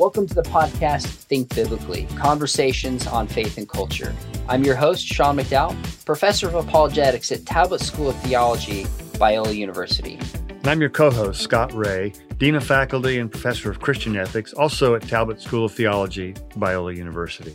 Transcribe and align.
Welcome 0.00 0.26
to 0.28 0.34
the 0.34 0.42
podcast 0.44 1.04
Think 1.08 1.54
Biblically 1.54 2.06
Conversations 2.16 3.06
on 3.06 3.26
Faith 3.26 3.58
and 3.58 3.68
Culture. 3.68 4.14
I'm 4.48 4.64
your 4.64 4.74
host, 4.74 5.06
Sean 5.06 5.36
McDowell, 5.36 5.76
professor 6.06 6.48
of 6.48 6.54
apologetics 6.54 7.30
at 7.30 7.44
Talbot 7.44 7.82
School 7.82 8.08
of 8.08 8.16
Theology, 8.22 8.84
Biola 9.18 9.54
University. 9.54 10.18
And 10.48 10.68
I'm 10.68 10.80
your 10.80 10.88
co 10.88 11.10
host, 11.10 11.42
Scott 11.42 11.70
Rae, 11.74 12.14
Dean 12.38 12.54
of 12.54 12.64
Faculty 12.64 13.18
and 13.18 13.30
Professor 13.30 13.70
of 13.70 13.80
Christian 13.80 14.16
Ethics, 14.16 14.54
also 14.54 14.94
at 14.94 15.02
Talbot 15.02 15.38
School 15.38 15.66
of 15.66 15.72
Theology, 15.72 16.32
Biola 16.56 16.96
University. 16.96 17.54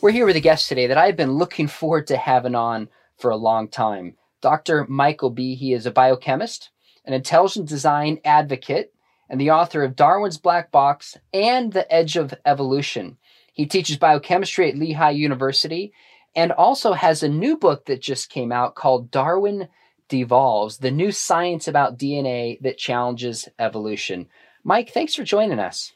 We're 0.00 0.10
here 0.10 0.26
with 0.26 0.34
a 0.34 0.40
guest 0.40 0.68
today 0.68 0.88
that 0.88 0.98
I've 0.98 1.16
been 1.16 1.34
looking 1.34 1.68
forward 1.68 2.08
to 2.08 2.16
having 2.16 2.56
on 2.56 2.88
for 3.18 3.30
a 3.30 3.36
long 3.36 3.68
time. 3.68 4.16
Dr. 4.40 4.84
Michael 4.88 5.32
Behe. 5.32 5.56
He 5.56 5.72
is 5.72 5.86
a 5.86 5.92
biochemist, 5.92 6.70
an 7.04 7.14
intelligent 7.14 7.68
design 7.68 8.18
advocate, 8.24 8.93
and 9.28 9.40
the 9.40 9.50
author 9.50 9.82
of 9.82 9.96
Darwin's 9.96 10.38
Black 10.38 10.70
Box 10.70 11.16
and 11.32 11.72
The 11.72 11.92
Edge 11.92 12.16
of 12.16 12.34
Evolution. 12.44 13.16
He 13.52 13.66
teaches 13.66 13.96
biochemistry 13.96 14.68
at 14.68 14.76
Lehigh 14.76 15.10
University 15.10 15.92
and 16.34 16.52
also 16.52 16.92
has 16.92 17.22
a 17.22 17.28
new 17.28 17.56
book 17.56 17.86
that 17.86 18.00
just 18.00 18.30
came 18.30 18.52
out 18.52 18.74
called 18.74 19.10
Darwin 19.10 19.68
Devolves 20.08 20.78
The 20.78 20.90
New 20.90 21.12
Science 21.12 21.68
About 21.68 21.98
DNA 21.98 22.60
That 22.60 22.78
Challenges 22.78 23.48
Evolution. 23.58 24.26
Mike, 24.64 24.90
thanks 24.90 25.14
for 25.14 25.24
joining 25.24 25.58
us. 25.58 25.92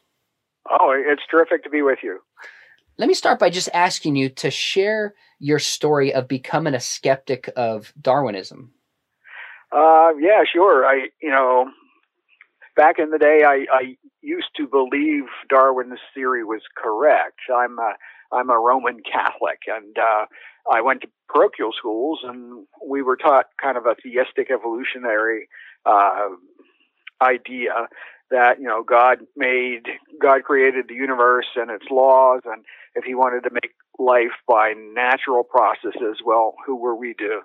Oh, 0.70 0.94
it's 0.94 1.22
terrific 1.30 1.64
to 1.64 1.70
be 1.70 1.82
with 1.82 1.98
you. 2.02 2.20
Let 2.98 3.08
me 3.08 3.14
start 3.14 3.38
by 3.38 3.50
just 3.50 3.68
asking 3.72 4.16
you 4.16 4.28
to 4.30 4.50
share 4.50 5.14
your 5.38 5.58
story 5.58 6.12
of 6.12 6.28
becoming 6.28 6.74
a 6.74 6.80
skeptic 6.80 7.48
of 7.56 7.92
Darwinism. 8.00 8.72
Uh, 9.72 10.10
yeah, 10.20 10.42
sure. 10.50 10.84
I, 10.84 11.08
you 11.22 11.30
know, 11.30 11.70
back 12.78 13.00
in 13.00 13.10
the 13.10 13.18
day, 13.18 13.42
I, 13.44 13.66
I 13.72 13.96
used 14.22 14.50
to 14.56 14.68
believe 14.68 15.24
Darwin's 15.50 15.98
theory 16.14 16.44
was 16.44 16.62
correct. 16.76 17.40
I'm 17.54 17.76
a, 17.80 17.94
I'm 18.32 18.50
a 18.50 18.58
Roman 18.58 19.00
Catholic, 19.02 19.58
and 19.66 19.98
uh, 19.98 20.26
I 20.70 20.80
went 20.80 21.02
to 21.02 21.08
parochial 21.28 21.72
schools, 21.76 22.20
and 22.22 22.66
we 22.86 23.02
were 23.02 23.16
taught 23.16 23.46
kind 23.60 23.76
of 23.76 23.86
a 23.86 23.96
theistic 24.00 24.48
evolutionary 24.52 25.48
uh, 25.84 26.28
idea 27.20 27.88
that 28.30 28.60
you 28.60 28.68
know 28.68 28.84
God 28.84 29.18
made, 29.36 29.88
God 30.22 30.44
created 30.44 30.86
the 30.88 30.94
universe 30.94 31.46
and 31.56 31.70
its 31.70 31.86
laws, 31.90 32.42
and 32.44 32.64
if 32.94 33.04
He 33.04 33.16
wanted 33.16 33.42
to 33.42 33.50
make 33.52 33.72
life 33.98 34.38
by 34.46 34.74
natural 34.94 35.42
processes, 35.42 36.18
well, 36.24 36.54
who 36.64 36.76
were 36.76 36.94
we 36.94 37.14
to 37.14 37.40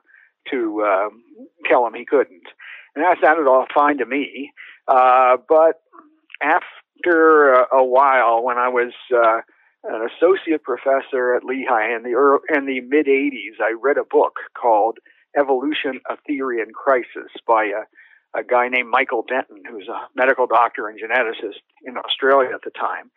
to 0.52 0.83
um, 0.83 1.23
tell 1.65 1.88
Him 1.88 1.95
He 1.95 2.05
couldn't? 2.05 2.47
And 2.95 3.03
that 3.03 3.17
sounded 3.19 3.49
all 3.49 3.65
fine 3.73 3.97
to 3.97 4.05
me. 4.05 4.52
Uh, 4.88 5.38
but 5.48 5.81
after 6.42 7.53
a, 7.53 7.78
a, 7.78 7.84
while, 7.84 8.44
when 8.44 8.58
I 8.58 8.70
was 8.70 8.94
uh, 9.14 9.39
an 9.84 10.08
associate 10.09 10.64
professor 10.64 11.36
at 11.36 11.44
Lehigh 11.44 11.95
in 11.95 12.03
the 12.03 12.14
early, 12.14 12.42
in 12.53 12.66
the 12.66 12.81
mid 12.81 13.08
'80s, 13.08 13.61
I 13.61 13.76
read 13.81 13.98
a 13.98 14.04
book 14.04 14.34
called 14.59 14.98
"Evolution: 15.38 16.02
A 16.09 16.17
Theory 16.28 16.59
in 16.59 16.73
Crisis" 16.73 17.31
by 17.48 17.66
a, 17.66 18.39
a 18.39 18.44
guy 18.44 18.67
named 18.67 18.89
Michael 18.89 19.23
Denton, 19.28 19.64
who's 19.70 19.88
a 19.88 20.08
medical 20.16 20.48
doctor 20.48 20.88
and 20.88 21.00
geneticist 21.00 21.61
in 21.86 21.98
Australia 21.98 22.52
at 22.54 22.61
the 22.64 22.72
time. 22.72 23.11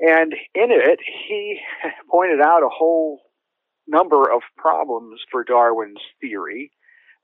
And 0.00 0.32
in 0.54 0.70
it, 0.70 0.98
he 1.28 1.60
pointed 2.10 2.40
out 2.40 2.62
a 2.62 2.68
whole 2.68 3.20
number 3.86 4.30
of 4.30 4.42
problems 4.56 5.20
for 5.30 5.44
Darwin's 5.44 6.00
theory 6.20 6.72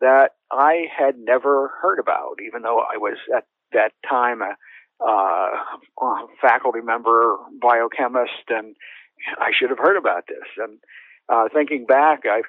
that 0.00 0.33
I 0.50 0.86
had 0.97 1.16
never 1.19 1.72
heard 1.80 1.98
about, 1.98 2.36
even 2.47 2.62
though 2.62 2.78
I 2.78 2.97
was 2.97 3.16
at 3.34 3.44
that 3.72 3.92
time 4.08 4.42
a, 4.42 4.56
uh, 5.05 5.48
faculty 6.41 6.80
member, 6.80 7.36
biochemist, 7.61 8.48
and 8.48 8.74
I 9.39 9.51
should 9.52 9.70
have 9.70 9.79
heard 9.79 9.96
about 9.96 10.24
this. 10.29 10.48
And 10.56 10.79
uh, 11.29 11.48
thinking 11.52 11.86
back, 11.86 12.20
I 12.24 12.42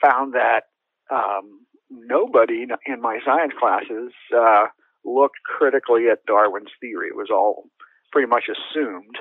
found 0.00 0.34
that 0.34 0.62
um, 1.10 1.66
nobody 1.90 2.66
in 2.86 3.00
my 3.00 3.18
science 3.24 3.52
classes 3.58 4.12
uh, 4.34 4.66
looked 5.04 5.38
critically 5.44 6.08
at 6.10 6.24
Darwin's 6.26 6.70
theory. 6.80 7.08
It 7.08 7.16
was 7.16 7.28
all 7.30 7.64
pretty 8.10 8.28
much 8.28 8.44
assumed. 8.48 9.16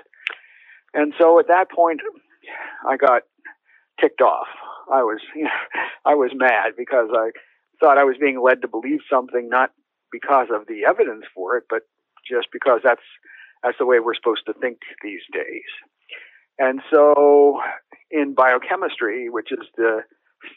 And 0.93 1.13
so 1.19 1.39
at 1.39 1.47
that 1.47 1.71
point, 1.71 2.01
I 2.87 2.97
got 2.97 3.23
ticked 3.99 4.21
off. 4.21 4.47
I 4.91 5.03
was, 5.03 5.19
you 5.35 5.43
know, 5.45 5.49
I 6.05 6.15
was 6.15 6.31
mad 6.33 6.73
because 6.77 7.09
I 7.13 7.31
thought 7.81 7.97
I 7.97 8.05
was 8.05 8.15
being 8.19 8.41
led 8.41 8.61
to 8.61 8.67
believe 8.67 8.99
something 9.09 9.49
not 9.49 9.71
because 10.11 10.47
of 10.53 10.67
the 10.67 10.85
evidence 10.85 11.25
for 11.33 11.57
it, 11.57 11.63
but 11.69 11.81
just 12.29 12.47
because 12.53 12.81
that's 12.83 13.01
that's 13.63 13.77
the 13.77 13.85
way 13.85 13.99
we're 13.99 14.15
supposed 14.15 14.45
to 14.47 14.53
think 14.53 14.79
these 15.03 15.21
days. 15.33 15.69
And 16.57 16.81
so, 16.91 17.59
in 18.09 18.33
biochemistry, 18.33 19.29
which 19.29 19.51
is 19.51 19.67
the 19.77 20.01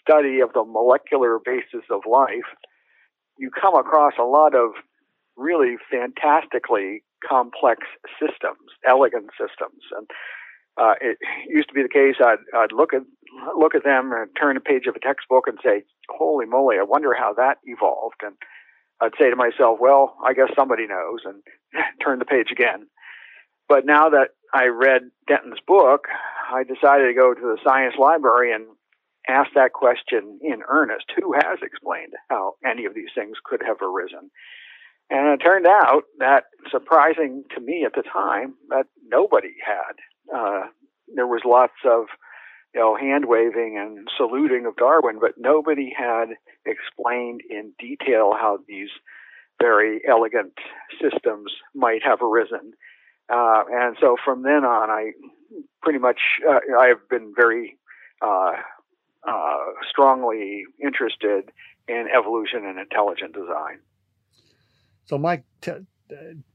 study 0.01 0.41
of 0.41 0.53
the 0.55 0.65
molecular 0.65 1.39
basis 1.45 1.85
of 1.91 2.03
life, 2.11 2.49
you 3.39 3.51
come 3.51 3.75
across 3.75 4.15
a 4.19 4.25
lot 4.25 4.55
of 4.55 4.73
really 5.37 5.77
fantastically 5.91 7.03
complex 7.27 7.83
systems, 8.21 8.73
elegant 8.87 9.31
systems, 9.33 9.83
and 9.97 10.09
uh, 10.77 10.95
it 11.01 11.19
used 11.49 11.69
to 11.69 11.75
be 11.75 11.83
the 11.83 11.89
case 11.89 12.17
I'd, 12.21 12.39
I'd 12.55 12.73
look 12.73 12.95
at 12.95 13.03
look 13.57 13.75
at 13.75 13.85
them 13.85 14.13
and 14.13 14.31
turn 14.39 14.57
a 14.57 14.61
page 14.61 14.87
of 14.87 14.97
a 14.97 15.01
textbook 15.01 15.47
and 15.47 15.59
say, 15.63 15.85
"Holy 16.09 16.47
moly! 16.47 16.77
I 16.79 16.83
wonder 16.83 17.15
how 17.15 17.35
that 17.35 17.59
evolved." 17.65 18.23
And 18.23 18.35
I'd 19.01 19.17
say 19.19 19.31
to 19.31 19.37
myself, 19.37 19.79
"Well, 19.81 20.17
I 20.25 20.35
guess 20.35 20.51
somebody 20.57 20.87
knows," 20.87 21.21
and 21.25 21.43
turn 22.03 22.19
the 22.19 22.25
page 22.25 22.51
again. 22.51 22.89
But 23.69 23.87
now 23.87 24.11
that 24.11 24.31
I 24.53 24.67
read 24.67 25.11
Denton's 25.27 25.61
book, 25.67 26.07
I 26.53 26.65
decided 26.65 27.07
to 27.07 27.15
go 27.15 27.35
to 27.35 27.41
the 27.41 27.59
science 27.65 27.95
library 27.99 28.53
and 28.53 28.67
ask 29.29 29.51
that 29.55 29.73
question 29.73 30.41
in 30.43 30.63
earnest: 30.69 31.07
Who 31.17 31.35
has 31.35 31.59
explained 31.63 32.15
how 32.31 32.55
any 32.67 32.85
of 32.85 32.95
these 32.95 33.11
things 33.15 33.37
could 33.45 33.63
have 33.65 33.81
arisen? 33.81 34.31
And 35.11 35.29
it 35.29 35.45
turned 35.45 35.67
out 35.67 36.05
that, 36.19 36.45
surprising 36.71 37.45
to 37.55 37.61
me 37.61 37.85
at 37.85 37.95
the 37.95 38.03
time, 38.03 38.55
that 38.71 38.87
nobody 39.07 39.55
had 39.65 39.95
uh, 40.35 40.63
there 41.15 41.27
was 41.27 41.43
lots 41.45 41.75
of 41.85 42.07
you 42.75 42.81
know 42.81 42.97
hand 42.97 43.27
waving 43.27 43.77
and 43.79 44.09
saluting 44.17 44.67
of 44.67 44.77
Darwin, 44.77 45.19
but 45.21 45.33
nobody 45.39 45.93
had 45.97 46.37
explained 46.67 47.43
in 47.49 47.73
detail 47.79 48.33
how 48.39 48.59
these 48.69 48.91
very 49.61 50.01
elegant 50.09 50.53
systems 51.01 51.53
might 51.75 52.03
have 52.03 52.21
arisen. 52.23 52.73
Uh, 53.29 53.63
and 53.71 53.97
so 54.01 54.17
from 54.23 54.43
then 54.43 54.65
on, 54.65 54.91
I 54.91 55.13
pretty 55.83 55.99
much 55.99 56.21
uh, 56.49 56.61
I 56.79 56.89
have 56.89 57.09
been 57.09 57.33
very 57.35 57.79
uh, 58.21 58.53
uh 59.27 59.59
strongly 59.89 60.65
interested 60.83 61.51
in 61.89 62.07
evolution 62.15 62.65
and 62.67 62.79
intelligent 62.79 63.35
design. 63.35 63.79
So, 65.07 65.19
Mike, 65.19 65.45
t- 65.61 65.87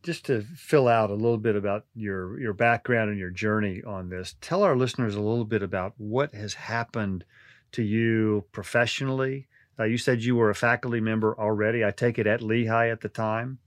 just 0.04 0.26
to 0.26 0.42
fill 0.56 0.88
out 0.88 1.10
a 1.10 1.16
little 1.16 1.38
bit 1.38 1.56
about 1.56 1.86
your 1.96 2.40
your 2.40 2.54
background 2.54 3.10
and 3.10 3.20
your 3.20 3.30
journey 3.30 3.82
on 3.86 4.10
this, 4.10 4.36
tell 4.42 4.64
our 4.64 4.76
listeners 4.76 5.16
a 5.16 5.22
little 5.22 5.46
bit 5.46 5.64
about 5.64 5.94
what 5.98 6.34
has 6.34 6.54
happened 6.54 7.26
to 7.72 7.84
you 7.84 8.46
professionally. 8.52 9.48
Uh, 9.80 9.86
you 9.86 9.98
said 9.98 10.24
you 10.24 10.36
were 10.36 10.50
a 10.50 10.56
faculty 10.56 11.00
member 11.00 11.40
already. 11.40 11.86
I 11.86 11.92
take 11.92 12.20
it 12.20 12.28
at 12.28 12.42
Lehigh 12.42 12.90
at 12.90 13.02
the 13.02 13.10
time. 13.10 13.60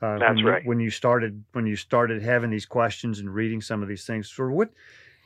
Uh, 0.00 0.18
That's 0.18 0.36
when 0.36 0.44
right. 0.44 0.62
You, 0.62 0.68
when 0.68 0.80
you 0.80 0.90
started 0.90 1.44
when 1.52 1.66
you 1.66 1.76
started 1.76 2.22
having 2.22 2.50
these 2.50 2.66
questions 2.66 3.18
and 3.18 3.32
reading 3.32 3.60
some 3.60 3.82
of 3.82 3.88
these 3.88 4.04
things, 4.04 4.30
for 4.30 4.50
what 4.50 4.70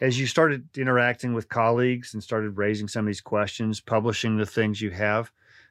as 0.00 0.18
you 0.18 0.26
started 0.26 0.68
interacting 0.76 1.34
with 1.34 1.48
colleagues 1.48 2.14
and 2.14 2.22
started 2.22 2.56
raising 2.56 2.88
some 2.88 3.04
of 3.04 3.06
these 3.06 3.20
questions, 3.20 3.80
publishing 3.80 4.36
the 4.36 4.46
things 4.46 4.80
you 4.80 4.90
have, 4.90 5.30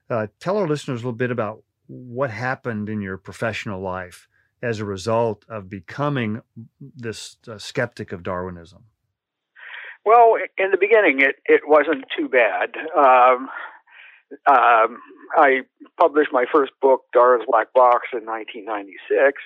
uh, 0.09 0.27
tell 0.39 0.57
our 0.57 0.67
listeners 0.67 1.01
a 1.01 1.05
little 1.05 1.11
bit 1.11 1.31
about 1.31 1.63
what 1.87 2.29
happened 2.29 2.87
in 2.87 3.01
your 3.01 3.17
professional 3.17 3.81
life 3.81 4.29
as 4.61 4.79
a 4.79 4.85
result 4.85 5.45
of 5.49 5.69
becoming 5.69 6.41
this 6.79 7.37
uh, 7.47 7.57
skeptic 7.57 8.11
of 8.11 8.23
Darwinism? 8.23 8.83
Well, 10.05 10.35
in 10.57 10.71
the 10.71 10.77
beginning, 10.79 11.19
it, 11.21 11.35
it 11.45 11.61
wasn't 11.65 12.05
too 12.17 12.27
bad. 12.27 12.71
Um, 12.97 13.49
um, 14.47 14.99
I 15.35 15.61
published 15.99 16.31
my 16.31 16.45
first 16.51 16.71
book, 16.81 17.03
Darwin's 17.13 17.45
Black 17.47 17.73
Box, 17.73 18.07
in 18.13 18.25
1996, 18.25 19.41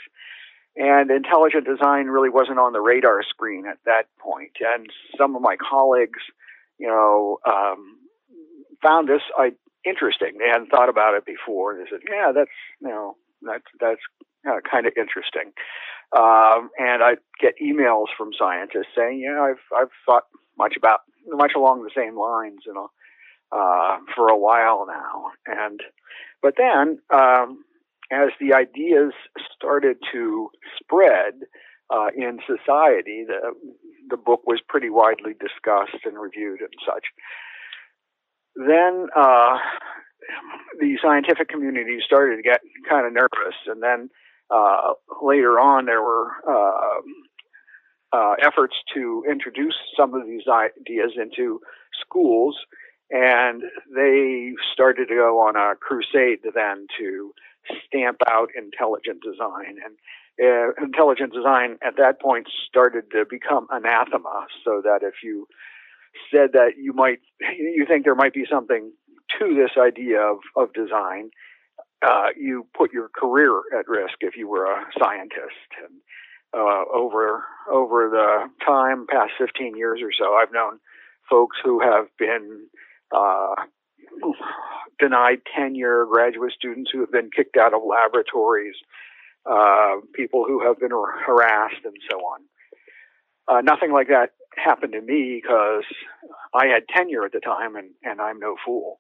and 0.77 1.11
intelligent 1.11 1.65
design 1.65 2.07
really 2.07 2.29
wasn't 2.29 2.59
on 2.59 2.73
the 2.73 2.81
radar 2.81 3.23
screen 3.23 3.65
at 3.65 3.79
that 3.85 4.05
point. 4.19 4.51
And 4.59 4.87
some 5.17 5.35
of 5.35 5.41
my 5.41 5.57
colleagues, 5.57 6.19
you 6.77 6.87
know, 6.87 7.39
um, 7.45 7.97
found 8.81 9.09
this 9.09 9.21
I, 9.37 9.51
interesting. 9.85 10.37
They 10.37 10.49
hadn't 10.49 10.69
thought 10.69 10.89
about 10.89 11.15
it 11.15 11.25
before. 11.25 11.75
They 11.75 11.89
said, 11.89 12.01
"Yeah, 12.09 12.31
that's 12.33 12.51
you 12.81 12.89
know, 12.89 13.17
that's 13.41 13.65
that's 13.79 14.01
uh, 14.47 14.59
kind 14.69 14.85
of 14.85 14.93
interesting. 14.97 15.53
Um, 16.15 16.69
and 16.77 17.03
I 17.03 17.15
get 17.39 17.55
emails 17.61 18.07
from 18.17 18.31
scientists 18.37 18.93
saying, 18.95 19.19
"Yeah, 19.19 19.41
I've 19.41 19.63
I've 19.75 19.91
thought 20.05 20.23
much 20.57 20.75
about 20.77 21.01
much 21.27 21.53
along 21.55 21.83
the 21.83 21.91
same 21.95 22.17
lines, 22.17 22.59
you 22.65 22.73
know, 22.73 22.89
uh, 23.51 23.97
for 24.15 24.29
a 24.29 24.37
while 24.37 24.85
now." 24.87 25.31
And 25.45 25.81
but 26.41 26.55
then, 26.57 26.99
um, 27.13 27.63
as 28.11 28.29
the 28.39 28.53
ideas 28.53 29.13
started 29.57 29.97
to 30.13 30.49
spread, 30.79 31.33
uh, 31.89 32.07
in 32.15 32.39
society. 32.45 33.25
The 33.27 33.53
the 34.09 34.17
book 34.17 34.41
was 34.45 34.61
pretty 34.67 34.89
widely 34.89 35.33
discussed 35.33 36.05
and 36.05 36.19
reviewed 36.19 36.61
and 36.61 36.73
such. 36.85 37.05
Then 38.55 39.07
uh, 39.15 39.57
the 40.79 40.97
scientific 41.01 41.49
community 41.49 41.97
started 42.05 42.37
to 42.37 42.41
get 42.41 42.61
kind 42.89 43.05
of 43.05 43.13
nervous, 43.13 43.55
and 43.67 43.81
then 43.81 44.09
uh, 44.49 44.93
later 45.21 45.59
on 45.59 45.85
there 45.85 46.01
were 46.01 46.31
uh, 46.47 47.01
uh, 48.13 48.35
efforts 48.41 48.75
to 48.93 49.23
introduce 49.29 49.75
some 49.97 50.13
of 50.13 50.25
these 50.25 50.43
ideas 50.47 51.11
into 51.21 51.59
schools, 51.99 52.57
and 53.09 53.63
they 53.93 54.53
started 54.73 55.07
to 55.07 55.15
go 55.15 55.39
on 55.39 55.55
a 55.55 55.75
crusade 55.75 56.39
then 56.53 56.87
to 56.97 57.33
stamp 57.85 58.17
out 58.27 58.49
intelligent 58.55 59.21
design. 59.23 59.77
And 59.83 59.95
uh, 60.37 60.83
intelligent 60.83 61.33
design 61.33 61.77
at 61.85 61.97
that 61.97 62.21
point 62.21 62.47
started 62.67 63.09
to 63.11 63.25
become 63.29 63.67
anathema, 63.71 64.47
so 64.63 64.81
that 64.83 64.99
if 65.01 65.15
you 65.23 65.47
said 66.31 66.51
that 66.53 66.73
you 66.77 66.93
might, 66.93 67.19
you 67.57 67.85
think 67.87 68.05
there 68.05 68.15
might 68.15 68.33
be 68.33 68.45
something 68.49 68.91
to 69.39 69.55
this 69.55 69.71
idea 69.81 70.21
of, 70.21 70.37
of 70.55 70.73
design, 70.73 71.31
uh, 72.01 72.27
you 72.37 72.67
put 72.75 72.93
your 72.93 73.09
career 73.09 73.61
at 73.77 73.87
risk 73.87 74.15
if 74.21 74.35
you 74.35 74.47
were 74.47 74.65
a 74.65 74.85
scientist. 74.99 75.69
And 75.83 76.01
uh, 76.53 76.83
over 76.93 77.43
over 77.71 78.09
the 78.09 78.65
time, 78.65 79.05
past 79.09 79.31
15 79.37 79.75
years 79.75 79.99
or 80.01 80.11
so, 80.17 80.33
I've 80.35 80.51
known 80.51 80.79
folks 81.29 81.57
who 81.63 81.81
have 81.81 82.07
been 82.17 82.67
uh, 83.11 83.55
denied 84.99 85.39
tenure, 85.55 86.05
graduate 86.05 86.53
students 86.53 86.91
who 86.91 87.01
have 87.01 87.11
been 87.11 87.29
kicked 87.35 87.57
out 87.57 87.73
of 87.73 87.81
laboratories, 87.87 88.75
uh, 89.45 89.95
people 90.13 90.45
who 90.45 90.65
have 90.65 90.79
been 90.79 90.91
harassed, 90.91 91.83
and 91.83 91.95
so 92.09 92.17
on. 92.17 92.41
Uh, 93.47 93.61
nothing 93.61 93.91
like 93.91 94.07
that 94.07 94.31
happened 94.55 94.93
to 94.93 95.01
me 95.01 95.41
because 95.41 95.83
I 96.55 96.67
had 96.67 96.87
tenure 96.87 97.25
at 97.25 97.33
the 97.33 97.39
time, 97.39 97.75
and, 97.75 97.89
and 98.03 98.21
I'm 98.21 98.39
no 98.39 98.55
fool. 98.65 98.99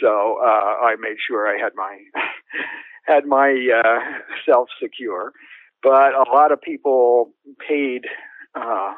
So 0.00 0.38
uh, 0.42 0.84
I 0.84 0.96
made 1.00 1.16
sure 1.26 1.46
I 1.46 1.60
had 1.60 1.72
my 1.74 1.98
had 3.06 3.26
my 3.26 3.50
uh, 3.84 4.00
self 4.46 4.68
secure. 4.82 5.32
But 5.82 6.14
a 6.14 6.30
lot 6.30 6.52
of 6.52 6.60
people 6.60 7.32
paid 7.66 8.04
uh, 8.54 8.92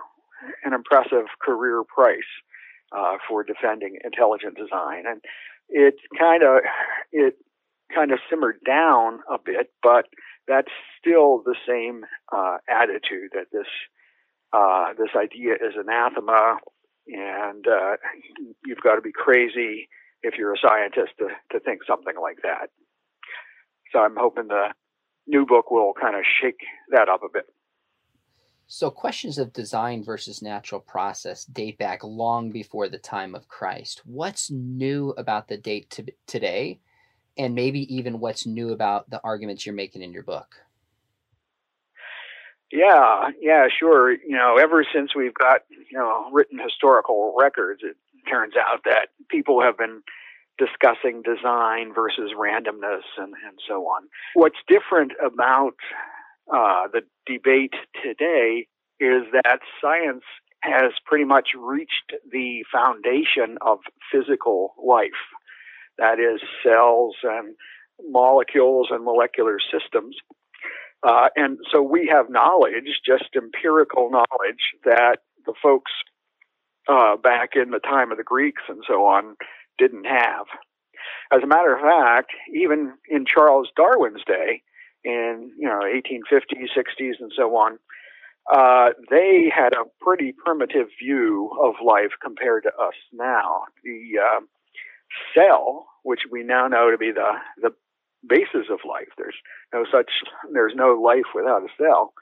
an 0.65 0.73
impressive 0.73 1.27
career 1.41 1.83
price 1.85 2.19
uh, 2.97 3.19
for 3.29 3.45
defending 3.45 3.99
intelligent 4.05 4.57
design, 4.57 5.05
and 5.07 5.21
it 5.69 5.95
kind 6.19 6.43
of 6.43 6.59
it 7.13 7.37
kind 7.95 8.11
of 8.13 8.19
simmered 8.29 8.59
down 8.67 9.21
a 9.31 9.39
bit, 9.43 9.71
but 9.83 10.07
that's 10.49 10.73
still 10.99 11.43
the 11.45 11.57
same 11.67 12.05
uh, 12.35 12.59
attitude 12.69 13.31
that 13.35 13.47
this 13.53 13.67
uh, 14.53 14.93
this 14.99 15.11
idea 15.17 15.55
is 15.55 15.75
anathema, 15.79 16.59
and 17.07 17.67
uh, 17.67 17.97
you've 18.65 18.83
got 18.83 18.97
to 18.97 19.03
be 19.03 19.13
crazy 19.13 19.89
if 20.23 20.35
you're 20.39 20.55
a 20.55 20.59
scientist 20.59 21.13
to, 21.19 21.29
to 21.51 21.61
think 21.61 21.81
something 21.87 22.15
like 22.21 22.39
that. 22.43 22.71
So 23.93 24.01
I'm 24.01 24.17
hoping 24.17 24.49
the 24.49 24.69
new 25.27 25.47
book 25.47 25.71
will 25.71 25.93
kind 26.01 26.17
of 26.17 26.23
shake 26.41 26.61
that 26.91 27.09
up 27.09 27.23
a 27.23 27.29
bit. 27.33 27.47
So, 28.69 28.91
questions 28.91 29.37
of 29.37 29.53
design 29.53 30.03
versus 30.03 30.41
natural 30.41 30.81
process 30.81 31.45
date 31.45 31.77
back 31.77 32.03
long 32.03 32.51
before 32.51 32.89
the 32.89 32.97
time 32.97 33.35
of 33.35 33.47
Christ. 33.47 34.01
What's 34.07 34.51
new 34.51 35.11
about 35.19 35.49
the 35.49 35.59
date 35.59 35.91
to 35.91 36.07
today, 36.27 36.81
and 37.37 37.55
maybe 37.55 37.95
even 37.95 38.19
what's 38.19 38.47
new 38.47 38.71
about 38.71 39.11
the 39.11 39.21
arguments 39.23 39.67
you're 39.67 39.75
making 39.75 40.01
in 40.01 40.13
your 40.13 40.23
book? 40.23 40.57
Yeah, 42.73 43.29
yeah, 43.41 43.67
sure. 43.79 44.13
You 44.13 44.37
know, 44.37 44.57
ever 44.61 44.85
since 44.95 45.15
we've 45.15 45.35
got, 45.35 45.61
you 45.71 45.99
know, 45.99 46.31
written 46.33 46.59
historical 46.59 47.35
records, 47.39 47.83
it 47.85 47.97
turns 48.29 48.55
out 48.57 48.85
that 48.85 49.09
people 49.29 49.61
have 49.61 49.77
been 49.77 50.03
discussing 50.59 51.23
design 51.23 51.93
versus 51.95 52.33
randomness 52.37 53.03
and, 53.19 53.35
and 53.47 53.59
so 53.69 53.83
on. 53.83 54.09
What's 54.35 54.57
different 54.69 55.13
about 55.25 55.75
uh, 56.53 56.89
the 56.93 57.03
debate 57.27 57.75
today 58.03 58.67
is 58.99 59.23
that 59.33 59.61
science 59.81 60.25
has 60.63 60.93
pretty 61.05 61.25
much 61.25 61.51
reached 61.59 62.13
the 62.31 62.65
foundation 62.73 63.59
of 63.61 63.81
physical 64.11 64.75
life. 64.83 65.11
That 65.99 66.19
is, 66.21 66.41
cells 66.65 67.17
and 67.23 67.55
molecules 68.09 68.89
and 68.91 69.05
molecular 69.05 69.59
systems. 69.61 70.17
Uh, 71.03 71.29
and 71.37 71.59
so 71.73 71.83
we 71.83 72.09
have 72.13 72.31
knowledge, 72.31 73.01
just 73.05 73.31
empirical 73.37 74.11
knowledge, 74.11 74.63
that 74.85 75.19
the 75.47 75.55
folks 75.61 75.91
uh, 76.89 77.17
back 77.17 77.51
in 77.55 77.71
the 77.71 77.81
time 77.81 78.13
of 78.13 78.19
the 78.19 78.25
Greeks 78.25 78.63
and 78.69 78.83
so 78.87 79.07
on 79.07 79.37
didn't 79.79 80.05
have. 80.05 80.47
As 81.33 81.43
a 81.43 81.47
matter 81.47 81.75
of 81.75 81.81
fact, 81.81 82.31
even 82.55 82.95
in 83.09 83.25
Charles 83.27 83.69
Darwin's 83.77 84.23
day, 84.27 84.63
in 85.05 85.51
you 85.59 85.67
know 85.67 85.81
1850s, 85.81 86.69
60s, 86.77 87.15
and 87.21 87.33
so 87.35 87.57
on, 87.57 87.79
uh, 88.53 88.91
they 89.11 89.51
had 89.55 89.73
a 89.73 89.85
pretty 90.01 90.33
primitive 90.33 90.89
view 91.03 91.51
of 91.61 91.75
life 91.85 92.13
compared 92.23 92.65
to 92.65 92.69
us 92.71 92.95
now. 93.13 93.63
The 93.83 94.21
uh, 94.21 94.41
cell, 95.35 95.87
which 96.03 96.21
we 96.31 96.43
now 96.43 96.69
know 96.69 96.91
to 96.91 96.99
be 96.99 97.13
the 97.13 97.33
the 97.61 97.71
basis 98.27 98.71
of 98.71 98.81
life. 98.89 99.09
There's 99.17 99.37
no 99.73 99.85
such, 99.91 100.11
there's 100.53 100.75
no 100.77 100.95
life 100.95 101.31
without 101.35 101.63
a 101.63 101.69
cell. 101.81 102.13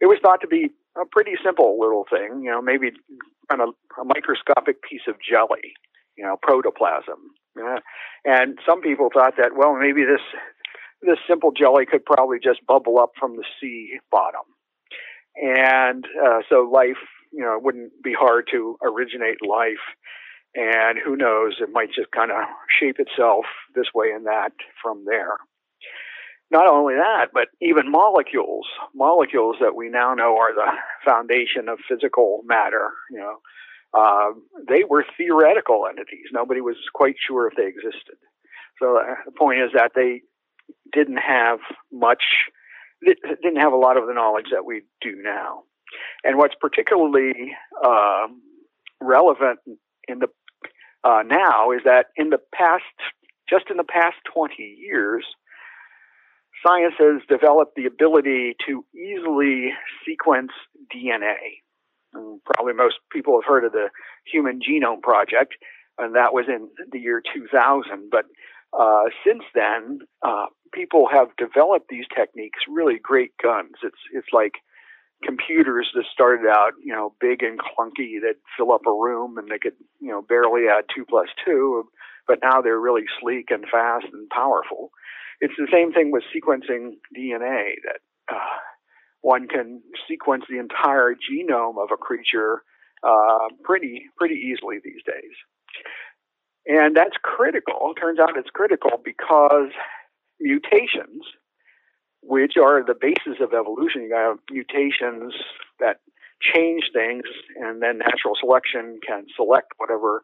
It 0.00 0.06
was 0.06 0.18
thought 0.22 0.40
to 0.42 0.46
be 0.46 0.70
a 0.96 1.06
pretty 1.10 1.32
simple 1.44 1.78
little 1.80 2.04
thing, 2.08 2.42
you 2.42 2.50
know, 2.50 2.62
maybe 2.62 2.90
kind 3.50 3.62
of 3.62 3.70
a 4.00 4.04
microscopic 4.04 4.82
piece 4.82 5.06
of 5.08 5.16
jelly, 5.20 5.74
you 6.16 6.24
know, 6.24 6.36
protoplasm. 6.40 7.18
And 8.24 8.58
some 8.66 8.80
people 8.82 9.08
thought 9.12 9.34
that, 9.38 9.56
well, 9.56 9.74
maybe 9.74 10.04
this 10.04 10.22
this 11.02 11.18
simple 11.28 11.52
jelly 11.52 11.86
could 11.86 12.04
probably 12.04 12.38
just 12.42 12.66
bubble 12.66 12.98
up 12.98 13.12
from 13.18 13.36
the 13.36 13.44
sea 13.60 13.98
bottom, 14.10 14.42
and 15.36 16.04
uh, 16.24 16.40
so 16.48 16.68
life, 16.72 16.98
you 17.32 17.42
know, 17.42 17.58
wouldn't 17.60 17.92
be 18.02 18.12
hard 18.12 18.48
to 18.52 18.76
originate 18.82 19.38
life 19.46 19.82
and 20.54 20.98
who 21.04 21.16
knows, 21.16 21.56
it 21.60 21.70
might 21.72 21.92
just 21.92 22.10
kind 22.10 22.30
of 22.30 22.38
shape 22.80 22.96
itself 22.98 23.44
this 23.74 23.86
way 23.94 24.10
and 24.10 24.26
that 24.26 24.52
from 24.82 25.04
there. 25.06 25.36
Not 26.50 26.66
only 26.66 26.94
that, 26.94 27.26
but 27.32 27.48
even 27.60 27.90
molecules, 27.90 28.66
molecules 28.94 29.56
that 29.60 29.76
we 29.76 29.90
now 29.90 30.14
know 30.14 30.38
are 30.38 30.54
the 30.54 30.70
foundation 31.04 31.68
of 31.68 31.78
physical 31.86 32.40
matter, 32.46 32.90
you 33.10 33.18
know, 33.18 33.36
uh, 33.94 34.30
they 34.68 34.84
were 34.84 35.04
theoretical 35.16 35.86
entities. 35.88 36.26
Nobody 36.32 36.60
was 36.60 36.76
quite 36.94 37.16
sure 37.26 37.48
if 37.48 37.56
they 37.56 37.66
existed. 37.66 38.16
So 38.80 38.98
uh, 38.98 39.14
the 39.24 39.32
point 39.32 39.60
is 39.60 39.70
that 39.74 39.92
they 39.94 40.22
didn't 40.92 41.18
have 41.18 41.58
much, 41.92 42.22
didn't 43.04 43.60
have 43.60 43.72
a 43.72 43.76
lot 43.76 43.96
of 43.96 44.06
the 44.06 44.14
knowledge 44.14 44.46
that 44.52 44.64
we 44.64 44.82
do 45.00 45.16
now. 45.16 45.62
And 46.22 46.36
what's 46.36 46.54
particularly 46.54 47.56
uh, 47.82 48.26
relevant 49.00 49.60
in 50.06 50.18
the 50.18 50.28
uh, 51.04 51.22
now 51.26 51.72
is 51.72 51.80
that 51.84 52.06
in 52.16 52.30
the 52.30 52.40
past, 52.54 52.84
just 53.48 53.66
in 53.70 53.76
the 53.76 53.84
past 53.84 54.16
20 54.32 54.62
years, 54.62 55.24
science 56.66 56.94
has 56.98 57.22
developed 57.28 57.76
the 57.76 57.86
ability 57.86 58.56
to 58.66 58.84
easily 58.94 59.72
sequence 60.06 60.52
DNA. 60.94 61.62
And 62.14 62.40
probably 62.44 62.72
most 62.72 62.96
people 63.12 63.40
have 63.40 63.48
heard 63.48 63.64
of 63.64 63.72
the 63.72 63.90
Human 64.30 64.60
Genome 64.60 65.02
Project, 65.02 65.54
and 65.98 66.14
that 66.14 66.32
was 66.32 66.46
in 66.48 66.68
the 66.90 66.98
year 66.98 67.22
2000. 67.34 68.10
But 68.10 68.24
uh, 68.78 69.04
since 69.24 69.42
then, 69.54 70.00
uh, 70.22 70.46
people 70.72 71.08
have 71.10 71.28
developed 71.36 71.88
these 71.88 72.06
techniques, 72.14 72.60
really 72.68 72.98
great 73.02 73.32
guns. 73.42 73.72
It's 73.82 74.00
it's 74.12 74.28
like 74.32 74.54
computers 75.24 75.88
that 75.94 76.04
started 76.12 76.46
out, 76.46 76.72
you 76.82 76.92
know, 76.92 77.14
big 77.20 77.42
and 77.42 77.58
clunky 77.58 78.20
that 78.22 78.36
fill 78.56 78.72
up 78.72 78.86
a 78.86 78.92
room 78.92 79.38
and 79.38 79.48
they 79.48 79.58
could, 79.58 79.74
you 80.00 80.10
know, 80.10 80.22
barely 80.22 80.68
add 80.68 80.84
two 80.94 81.04
plus 81.04 81.28
two, 81.44 81.88
but 82.26 82.38
now 82.42 82.60
they're 82.60 82.78
really 82.80 83.04
sleek 83.20 83.50
and 83.50 83.64
fast 83.70 84.06
and 84.12 84.28
powerful. 84.30 84.90
It's 85.40 85.54
the 85.56 85.68
same 85.72 85.92
thing 85.92 86.10
with 86.12 86.24
sequencing 86.34 86.98
DNA 87.16 87.74
that 87.84 88.00
uh, 88.34 88.58
one 89.20 89.48
can 89.48 89.82
sequence 90.08 90.44
the 90.48 90.58
entire 90.58 91.14
genome 91.14 91.82
of 91.82 91.90
a 91.92 91.96
creature 91.96 92.62
uh, 93.02 93.48
pretty 93.62 94.06
pretty 94.16 94.34
easily 94.34 94.78
these 94.82 95.02
days, 95.06 95.34
and 96.66 96.96
that's 96.96 97.16
critical. 97.22 97.92
It 97.96 98.00
turns 98.00 98.18
out 98.18 98.36
it's 98.36 98.50
critical 98.50 99.00
because 99.04 99.70
mutations 100.40 101.22
which 102.22 102.54
are 102.56 102.84
the 102.84 102.94
basis 103.00 103.40
of 103.40 103.54
evolution. 103.54 104.02
You 104.02 104.14
have 104.14 104.38
mutations 104.50 105.34
that 105.80 106.00
change 106.40 106.90
things, 106.92 107.24
and 107.60 107.82
then 107.82 107.98
natural 107.98 108.34
selection 108.38 109.00
can 109.06 109.26
select 109.36 109.72
whatever 109.78 110.22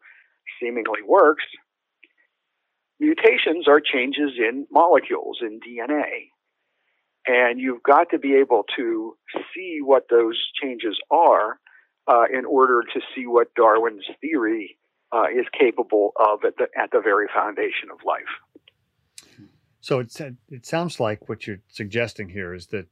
seemingly 0.61 1.01
works. 1.07 1.45
Mutations 2.99 3.67
are 3.67 3.81
changes 3.81 4.31
in 4.37 4.67
molecules 4.71 5.39
in 5.41 5.59
DNA. 5.59 6.29
and 7.27 7.59
you've 7.59 7.83
got 7.83 8.09
to 8.11 8.19
be 8.19 8.35
able 8.35 8.63
to 8.77 9.15
see 9.53 9.79
what 9.83 10.05
those 10.09 10.37
changes 10.61 10.97
are 11.11 11.59
uh, 12.07 12.25
in 12.33 12.45
order 12.45 12.83
to 12.93 13.01
see 13.15 13.27
what 13.27 13.53
Darwin's 13.55 14.05
theory 14.21 14.77
uh, 15.13 15.25
is 15.33 15.45
capable 15.57 16.11
of 16.19 16.43
at 16.45 16.57
the 16.57 16.67
at 16.77 16.91
the 16.91 17.01
very 17.03 17.27
foundation 17.33 17.89
of 17.91 17.99
life. 18.05 18.23
So 19.85 19.99
it 19.99 20.19
it 20.49 20.65
sounds 20.65 20.99
like 20.99 21.29
what 21.29 21.45
you're 21.45 21.61
suggesting 21.67 22.27
here 22.27 22.55
is 22.55 22.65
that 22.67 22.87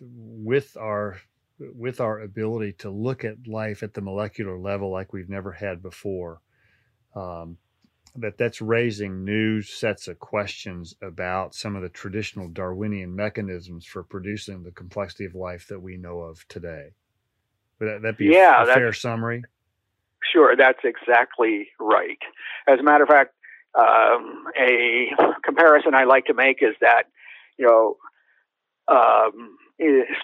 with 0.00 0.78
our 0.78 1.20
with 1.60 2.00
our 2.00 2.22
ability 2.22 2.72
to 2.78 2.88
look 2.88 3.22
at 3.22 3.46
life 3.46 3.82
at 3.82 3.92
the 3.92 4.00
molecular 4.00 4.58
level 4.58 4.90
like 4.90 5.12
we've 5.12 5.28
never 5.28 5.52
had 5.52 5.82
before, 5.82 6.40
um, 7.14 7.58
that 8.16 8.38
that's 8.38 8.62
raising 8.62 9.26
new 9.26 9.60
sets 9.60 10.08
of 10.08 10.20
questions 10.20 10.94
about 11.02 11.54
some 11.54 11.76
of 11.76 11.82
the 11.82 11.90
traditional 11.90 12.48
Darwinian 12.48 13.14
mechanisms 13.14 13.84
for 13.84 14.02
producing 14.02 14.62
the 14.62 14.72
complexity 14.72 15.26
of 15.26 15.34
life 15.34 15.66
that 15.68 15.82
we 15.82 15.98
know 15.98 16.20
of 16.20 16.48
today. 16.48 16.92
Would 17.78 17.88
that, 17.90 18.02
that 18.04 18.16
be 18.16 18.24
yeah, 18.24 18.64
a, 18.64 18.70
a 18.70 18.72
fair 18.72 18.94
summary? 18.94 19.42
Sure, 20.32 20.56
that's 20.56 20.80
exactly 20.82 21.68
right. 21.78 22.18
As 22.66 22.80
a 22.80 22.82
matter 22.82 23.04
of 23.04 23.10
fact, 23.10 23.34
um, 23.74 24.44
a 24.58 25.10
comparison 25.44 25.94
I 25.94 26.04
like 26.04 26.26
to 26.26 26.34
make 26.34 26.62
is 26.62 26.74
that, 26.80 27.04
you 27.58 27.66
know, 27.66 27.96
um, 28.88 29.56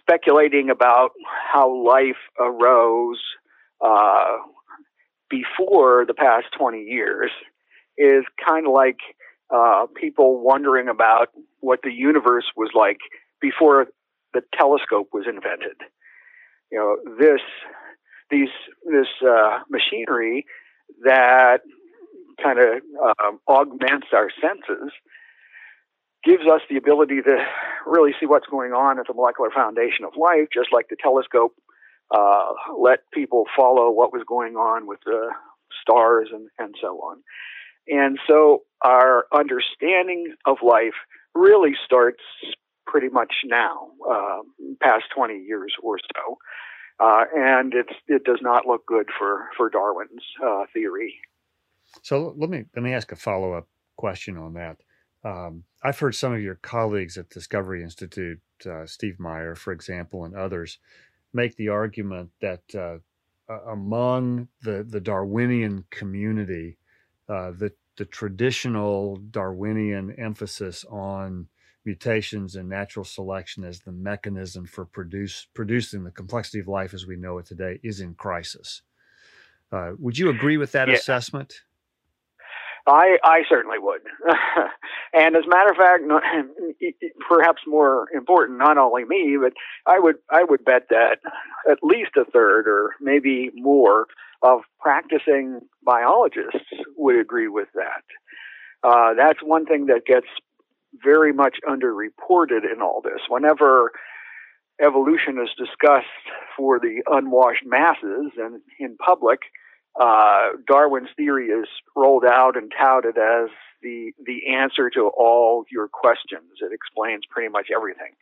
speculating 0.01 0.71
about 0.71 1.11
how 1.53 1.85
life 1.85 2.17
arose 2.39 3.21
uh, 3.85 4.37
before 5.29 6.05
the 6.07 6.15
past 6.15 6.47
20 6.59 6.83
years 6.83 7.31
is 7.97 8.25
kind 8.45 8.67
of 8.67 8.73
like 8.73 8.99
uh, 9.55 9.87
people 9.95 10.43
wondering 10.43 10.89
about 10.89 11.29
what 11.61 11.81
the 11.83 11.93
universe 11.93 12.47
was 12.57 12.71
like 12.75 12.99
before 13.41 13.87
the 14.33 14.43
telescope 14.57 15.09
was 15.13 15.25
invented. 15.29 15.77
You 16.73 16.79
know, 16.79 17.17
this 17.19 17.41
these 18.31 18.49
this 18.85 19.07
uh, 19.23 19.61
machinery 19.71 20.47
that 21.05 21.59
kind 22.43 22.59
of 22.59 22.83
um, 23.03 23.41
augments 23.49 24.09
our 24.13 24.31
senses 24.41 24.93
gives 26.25 26.45
us 26.47 26.63
the 26.71 26.77
ability 26.77 27.21
to 27.23 27.37
really 27.87 28.13
see 28.19 28.27
what's 28.27 28.47
going 28.47 28.73
on 28.73 28.99
at 28.99 29.07
the 29.07 29.15
molecular 29.15 29.51
foundation 29.51 30.05
of 30.05 30.13
life, 30.17 30.49
just 30.53 30.73
like 30.73 30.89
the 30.89 30.97
telescope 31.01 31.55
uh, 32.11 32.53
let 32.79 33.01
people 33.13 33.45
follow 33.57 33.91
what 33.91 34.13
was 34.13 34.23
going 34.29 34.57
on 34.57 34.87
with 34.87 35.01
the 35.05 35.31
stars 35.81 36.29
and, 36.33 36.49
and 36.59 36.75
so 36.81 36.99
on. 36.99 37.19
And 37.87 38.19
so 38.29 38.63
our 38.83 39.27
understanding 39.35 40.35
of 40.47 40.59
life 40.63 40.95
really 41.35 41.73
starts 41.85 42.23
pretty 42.87 43.09
much 43.09 43.33
now, 43.45 43.89
uh, 44.09 44.41
past 44.83 45.05
20 45.15 45.39
years 45.39 45.75
or 45.83 45.99
so. 45.99 46.39
Uh, 47.01 47.25
and 47.35 47.75
it's, 47.75 47.93
it 48.07 48.23
does 48.25 48.39
not 48.41 48.67
look 48.67 48.87
good 48.87 49.09
for, 49.19 49.49
for 49.57 49.69
Darwin's 49.69 50.23
uh, 50.45 50.65
theory. 50.73 51.17
So 52.03 52.35
let 52.37 52.51
me, 52.51 52.65
let 52.75 52.83
me 52.83 52.93
ask 52.93 53.13
a 53.13 53.17
follow 53.17 53.53
up 53.53 53.69
question 53.97 54.37
on 54.37 54.55
that. 54.55 54.77
Um, 55.25 55.65
I've 55.83 55.99
heard 55.99 56.15
some 56.15 56.35
of 56.35 56.43
your 56.43 56.57
colleagues 56.57 57.17
at 57.17 57.31
Discovery 57.31 57.83
Institute, 57.83 58.41
uh, 58.67 58.87
Steve 58.87 59.19
Meyer, 59.19 59.55
for 59.55 59.73
example, 59.73 60.25
and 60.25 60.35
others, 60.35 60.79
make 61.33 61.57
the 61.57 61.69
argument 61.69 62.31
that 62.41 62.63
uh, 62.75 62.99
among 63.67 64.49
the, 64.63 64.85
the 64.89 65.01
Darwinian 65.01 65.85
community, 65.91 66.77
uh, 67.29 67.53
the 67.53 67.73
the 67.97 68.05
traditional 68.05 69.17
Darwinian 69.31 70.13
emphasis 70.19 70.85
on 70.91 71.49
mutations 71.85 72.57
and 72.57 72.69
natural 72.69 73.05
selection 73.05 73.63
as 73.63 73.81
the 73.81 73.93
mechanism 73.93 74.67
for 74.67 74.85
produce 74.85 75.47
producing 75.55 76.03
the 76.03 76.11
complexity 76.11 76.59
of 76.59 76.67
life 76.67 76.95
as 76.95 77.07
we 77.07 77.17
know 77.17 77.39
it 77.39 77.47
today 77.47 77.79
is 77.83 78.01
in 78.01 78.15
crisis. 78.15 78.83
Uh, 79.71 79.93
would 79.99 80.17
you 80.17 80.31
agree 80.31 80.57
with 80.57 80.73
that 80.73 80.89
yeah. 80.89 80.95
assessment? 80.95 81.63
I, 82.87 83.17
I 83.25 83.41
certainly 83.49 83.79
would. 83.79 84.03
and 85.15 85.37
as 85.37 85.45
a 85.45 85.49
matter 85.49 85.71
of 85.71 85.77
fact, 85.77 86.03
perhaps 87.29 87.63
more 87.67 88.07
important, 88.15 88.59
not 88.59 88.77
only 88.77 89.05
me, 89.05 89.39
but 89.41 89.55
I 89.87 89.99
would, 89.99 90.17
I 90.31 90.45
would 90.45 90.65
bet 90.65 90.89
that 90.91 91.19
at 91.71 91.79
least 91.83 92.11
a 92.17 92.25
third 92.31 92.69
or 92.69 92.95
maybe 93.01 93.51
more 93.55 94.07
of 94.43 94.61
practicing 94.81 95.61
biologists 95.83 96.69
would 96.97 97.19
agree 97.19 97.49
with 97.49 97.69
that. 97.75 98.05
Uh, 98.83 99.15
that's 99.15 99.43
one 99.43 99.65
thing 99.65 99.87
that 99.87 100.05
gets 100.07 100.27
very 101.03 101.33
much 101.33 101.57
underreported 101.67 102.71
in 102.71 102.83
all 102.83 103.01
this. 103.03 103.23
Whenever 103.29 103.93
evolution 104.81 105.39
is 105.43 105.49
discussed 105.57 106.07
for 106.57 106.79
the 106.79 107.03
unwashed 107.07 107.65
masses 107.65 108.33
and 108.37 108.61
in 108.79 108.97
public, 108.99 109.41
uh, 110.01 110.49
Darwin's 110.67 111.11
theory 111.17 111.49
is 111.49 111.69
rolled 111.95 112.25
out 112.25 112.57
and 112.57 112.73
touted 112.77 113.17
as 113.17 113.51
the 113.83 114.13
the 114.25 114.55
answer 114.55 114.91
to 114.91 115.11
all 115.17 115.65
your 115.71 115.89
questions. 115.89 116.61
It 116.61 116.73
explains 116.73 117.23
pretty 117.31 117.49
much 117.49 117.69
everything. 117.75 118.13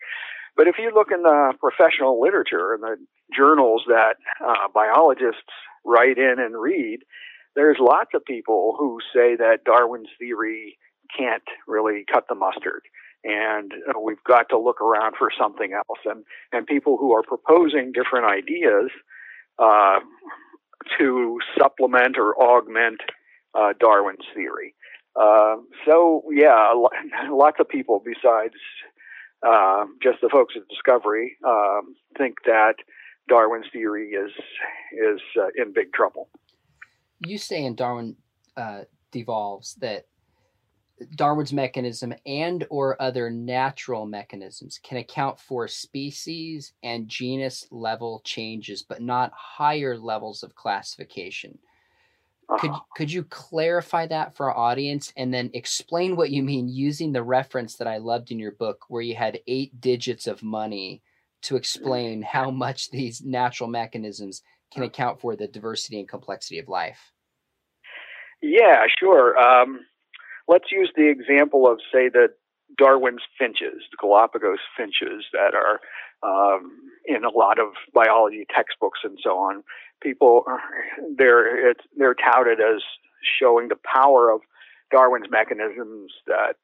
But 0.56 0.68
if 0.68 0.76
you 0.78 0.92
look 0.94 1.10
in 1.10 1.22
the 1.22 1.54
professional 1.60 2.20
literature 2.20 2.74
and 2.74 2.82
the 2.82 2.96
journals 3.34 3.84
that 3.88 4.16
uh, 4.44 4.68
biologists 4.74 5.40
write 5.84 6.18
in 6.18 6.34
and 6.38 6.60
read, 6.60 7.00
there's 7.56 7.78
lots 7.80 8.10
of 8.14 8.24
people 8.24 8.74
who 8.78 8.98
say 9.14 9.36
that 9.36 9.64
Darwin's 9.64 10.08
theory 10.18 10.78
can't 11.16 11.42
really 11.66 12.04
cut 12.12 12.26
the 12.28 12.34
mustard. 12.34 12.82
And 13.24 13.72
uh, 13.88 14.00
we've 14.00 14.22
got 14.24 14.48
to 14.50 14.58
look 14.58 14.80
around 14.80 15.14
for 15.18 15.30
something 15.38 15.72
else. 15.72 15.98
And, 16.04 16.24
and 16.52 16.66
people 16.66 16.96
who 16.98 17.12
are 17.12 17.22
proposing 17.22 17.92
different 17.92 18.26
ideas 18.26 18.90
uh, 19.58 20.00
to 20.98 21.38
supplement 21.58 22.16
or 22.18 22.36
augment 22.36 23.00
uh, 23.54 23.72
Darwin's 23.78 24.24
theory. 24.34 24.74
Uh, 25.14 25.56
so, 25.86 26.22
yeah, 26.30 26.72
lots 27.30 27.58
of 27.60 27.68
people 27.68 28.02
besides 28.04 28.54
uh, 29.46 29.84
just 30.02 30.20
the 30.22 30.28
folks 30.30 30.54
at 30.56 30.62
Discovery 30.68 31.36
um, 31.46 31.94
think 32.16 32.36
that 32.46 32.74
Darwin's 33.28 33.66
theory 33.72 34.10
is 34.10 34.32
is 34.92 35.20
uh, 35.38 35.48
in 35.56 35.72
big 35.72 35.92
trouble. 35.92 36.28
You 37.20 37.38
say 37.38 37.64
in 37.64 37.74
Darwin 37.74 38.16
uh, 38.56 38.82
devolves 39.10 39.74
that 39.76 40.06
Darwin's 41.16 41.52
mechanism 41.52 42.14
and 42.26 42.66
or 42.70 43.00
other 43.00 43.30
natural 43.30 44.06
mechanisms 44.06 44.78
can 44.82 44.98
account 44.98 45.38
for 45.38 45.66
species 45.66 46.72
and 46.82 47.08
genus 47.08 47.66
level 47.70 48.20
changes, 48.24 48.82
but 48.82 49.02
not 49.02 49.32
higher 49.34 49.96
levels 49.96 50.42
of 50.42 50.54
classification. 50.54 51.58
Could 52.58 52.70
uh-huh. 52.70 52.80
could 52.96 53.12
you 53.12 53.24
clarify 53.24 54.06
that 54.08 54.36
for 54.36 54.50
our 54.50 54.56
audience 54.56 55.12
and 55.16 55.32
then 55.32 55.50
explain 55.54 56.16
what 56.16 56.30
you 56.30 56.42
mean 56.42 56.68
using 56.68 57.12
the 57.12 57.22
reference 57.22 57.76
that 57.76 57.88
I 57.88 57.96
loved 57.96 58.30
in 58.30 58.38
your 58.38 58.52
book 58.52 58.84
where 58.88 59.02
you 59.02 59.14
had 59.14 59.40
eight 59.46 59.80
digits 59.80 60.26
of 60.26 60.42
money 60.42 61.02
to 61.42 61.56
explain 61.56 62.22
how 62.22 62.50
much 62.50 62.90
these 62.90 63.22
natural 63.22 63.68
mechanisms 63.68 64.42
can 64.72 64.82
account 64.82 65.20
for 65.20 65.36
the 65.36 65.48
diversity 65.48 65.98
and 65.98 66.08
complexity 66.08 66.58
of 66.58 66.68
life? 66.68 67.12
Yeah, 68.40 68.84
sure. 68.98 69.38
Um, 69.38 69.80
let's 70.52 70.70
use 70.70 70.92
the 70.94 71.08
example 71.08 71.66
of, 71.66 71.78
say, 71.92 72.08
the 72.10 72.28
Darwin's 72.76 73.22
finches, 73.38 73.82
the 73.90 73.96
Galapagos 73.98 74.58
finches 74.76 75.24
that 75.32 75.54
are 75.54 75.80
um, 76.22 76.70
in 77.06 77.24
a 77.24 77.30
lot 77.30 77.58
of 77.58 77.68
biology 77.94 78.46
textbooks 78.54 79.00
and 79.02 79.18
so 79.22 79.30
on. 79.30 79.62
People, 80.02 80.44
they're 81.16 81.74
they're 81.96 82.14
touted 82.14 82.60
as 82.60 82.82
showing 83.40 83.68
the 83.68 83.76
power 83.76 84.30
of 84.30 84.40
Darwin's 84.90 85.26
mechanisms 85.30 86.12
that 86.26 86.56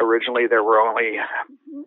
originally 0.00 0.46
there 0.48 0.62
were 0.62 0.80
only, 0.80 1.18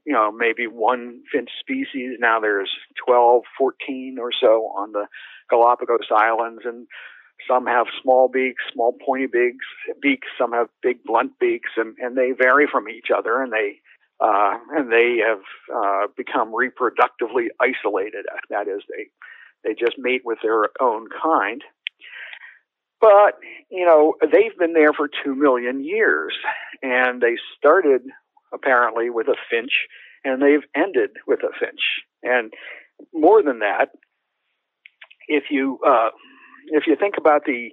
you 0.06 0.14
know, 0.14 0.32
maybe 0.32 0.68
one 0.68 1.22
finch 1.32 1.50
species. 1.60 2.18
Now 2.20 2.40
there's 2.40 2.70
12, 3.06 3.44
14 3.58 4.18
or 4.20 4.32
so 4.32 4.72
on 4.76 4.92
the 4.92 5.06
Galapagos 5.50 6.08
Islands, 6.16 6.62
and 6.66 6.88
some 7.48 7.66
have 7.66 7.88
small 8.02 8.28
beaks, 8.28 8.64
small 8.74 8.96
pointy 9.06 9.28
beaks, 9.28 9.66
beaks. 10.02 10.28
Some 10.38 10.52
have 10.54 10.68
big 10.82 11.04
blunt 11.04 11.40
beaks, 11.40 11.72
and, 11.78 11.96
and 12.00 12.18
they 12.18 12.32
vary 12.32 12.68
from 12.72 12.90
each 12.90 13.08
other, 13.16 13.42
and 13.42 13.52
they 13.52 13.80
uh, 14.20 14.58
and 14.76 14.92
they 14.92 15.18
have 15.26 15.42
uh, 15.76 16.08
become 16.16 16.54
reproductively 16.54 17.48
isolated. 17.60 18.26
That 18.50 18.68
is, 18.68 18.84
they 18.90 19.08
they 19.64 19.74
just 19.74 19.98
mate 19.98 20.22
with 20.24 20.40
their 20.44 20.70
own 20.80 21.08
kind. 21.22 21.64
But 23.00 23.40
you 23.70 23.86
know, 23.86 24.14
they've 24.22 24.58
been 24.58 24.74
there 24.74 24.94
for 24.94 25.10
two 25.24 25.36
million 25.36 25.84
years, 25.84 26.34
and 26.84 27.22
they 27.22 27.38
started 27.58 28.02
apparently 28.54 29.10
with 29.10 29.28
a 29.28 29.36
finch, 29.50 29.88
and 30.24 30.42
they've 30.42 30.68
ended 30.76 31.12
with 31.28 31.40
a 31.44 31.52
finch. 31.60 31.82
And 32.22 32.54
more 33.14 33.42
than 33.42 33.60
that, 33.60 33.90
if 35.28 35.46
you 35.50 35.80
uh, 35.86 36.10
if 36.68 36.88
you 36.88 36.96
think 36.96 37.16
about 37.18 37.46
the 37.46 37.70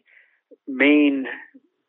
main 0.66 1.26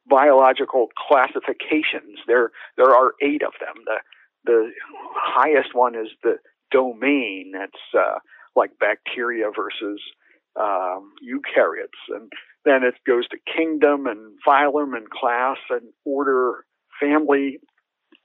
biological 0.10 0.88
classifications, 1.08 2.20
there 2.28 2.52
there 2.78 2.94
are 2.94 3.14
eight 3.22 3.44
of 3.44 3.54
them. 3.60 3.84
The 3.86 3.98
the 4.46 4.72
highest 5.16 5.74
one 5.74 5.96
is 5.96 6.10
the 6.24 6.38
domain. 6.72 7.52
That's 7.54 7.72
uh, 7.98 8.20
like 8.56 8.72
bacteria 8.80 9.46
versus 9.56 10.02
um, 10.60 11.14
eukaryotes, 11.24 12.10
and 12.10 12.32
then 12.66 12.84
it 12.84 12.96
goes 13.08 13.28
to 13.30 13.38
kingdom 13.56 14.08
and 14.08 14.38
phylum 14.46 14.96
and 14.96 15.10
class 15.10 15.58
and 15.70 15.94
order, 16.06 16.66
family, 17.00 17.60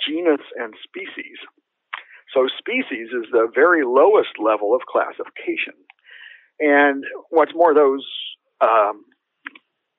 genus, 0.07 0.41
and 0.59 0.75
species. 0.83 1.39
So 2.33 2.49
species 2.59 3.09
is 3.13 3.27
the 3.31 3.49
very 3.55 3.85
lowest 3.85 4.39
level 4.43 4.75
of 4.75 4.83
classification. 4.91 5.75
And 6.59 7.05
what's 7.31 7.55
more, 7.55 7.75
those 7.75 8.05
um, 8.61 9.05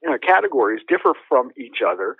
you 0.01 0.09
know, 0.09 0.17
categories 0.17 0.81
differ 0.87 1.13
from 1.27 1.51
each 1.57 1.77
other 1.85 2.15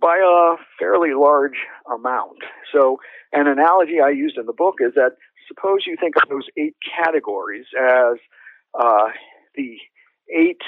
by 0.00 0.18
a 0.18 0.56
fairly 0.78 1.14
large 1.14 1.58
amount. 1.92 2.38
So, 2.72 2.98
an 3.32 3.46
analogy 3.46 4.00
I 4.00 4.10
used 4.10 4.38
in 4.38 4.46
the 4.46 4.52
book 4.52 4.76
is 4.80 4.92
that 4.94 5.12
suppose 5.48 5.80
you 5.86 5.96
think 5.98 6.16
of 6.16 6.28
those 6.28 6.46
eight 6.56 6.76
categories 6.96 7.66
as 7.78 8.16
uh, 8.78 9.08
the 9.54 9.76
eight 10.34 10.60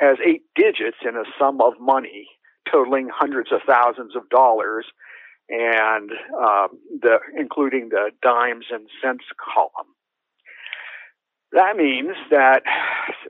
as 0.00 0.16
eight 0.24 0.42
digits 0.54 0.98
in 1.06 1.16
a 1.16 1.24
sum 1.38 1.60
of 1.60 1.74
money 1.80 2.28
totaling 2.70 3.08
hundreds 3.12 3.52
of 3.52 3.60
thousands 3.66 4.16
of 4.16 4.28
dollars, 4.28 4.86
and 5.48 6.10
um, 6.36 6.68
the 7.00 7.18
including 7.38 7.88
the 7.90 8.10
dimes 8.22 8.66
and 8.70 8.88
cents 9.02 9.24
column. 9.54 9.88
That 11.56 11.78
means 11.78 12.14
that 12.30 12.64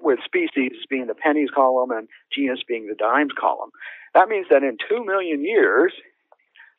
with 0.00 0.18
species 0.24 0.72
being 0.90 1.06
the 1.06 1.14
pennies 1.14 1.48
column 1.54 1.92
and 1.92 2.08
genus 2.32 2.58
being 2.66 2.88
the 2.88 2.96
dimes 2.96 3.30
column, 3.38 3.70
that 4.14 4.28
means 4.28 4.46
that 4.50 4.64
in 4.64 4.78
two 4.88 5.04
million 5.04 5.44
years, 5.44 5.92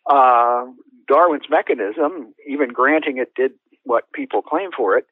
uh, 0.10 0.66
Darwin's 1.08 1.50
mechanism, 1.50 2.34
even 2.46 2.74
granting 2.74 3.18
it 3.18 3.32
did 3.34 3.54
what 3.86 4.12
people 4.12 4.42
claim 4.42 4.72
for 4.76 4.98
it, 4.98 5.06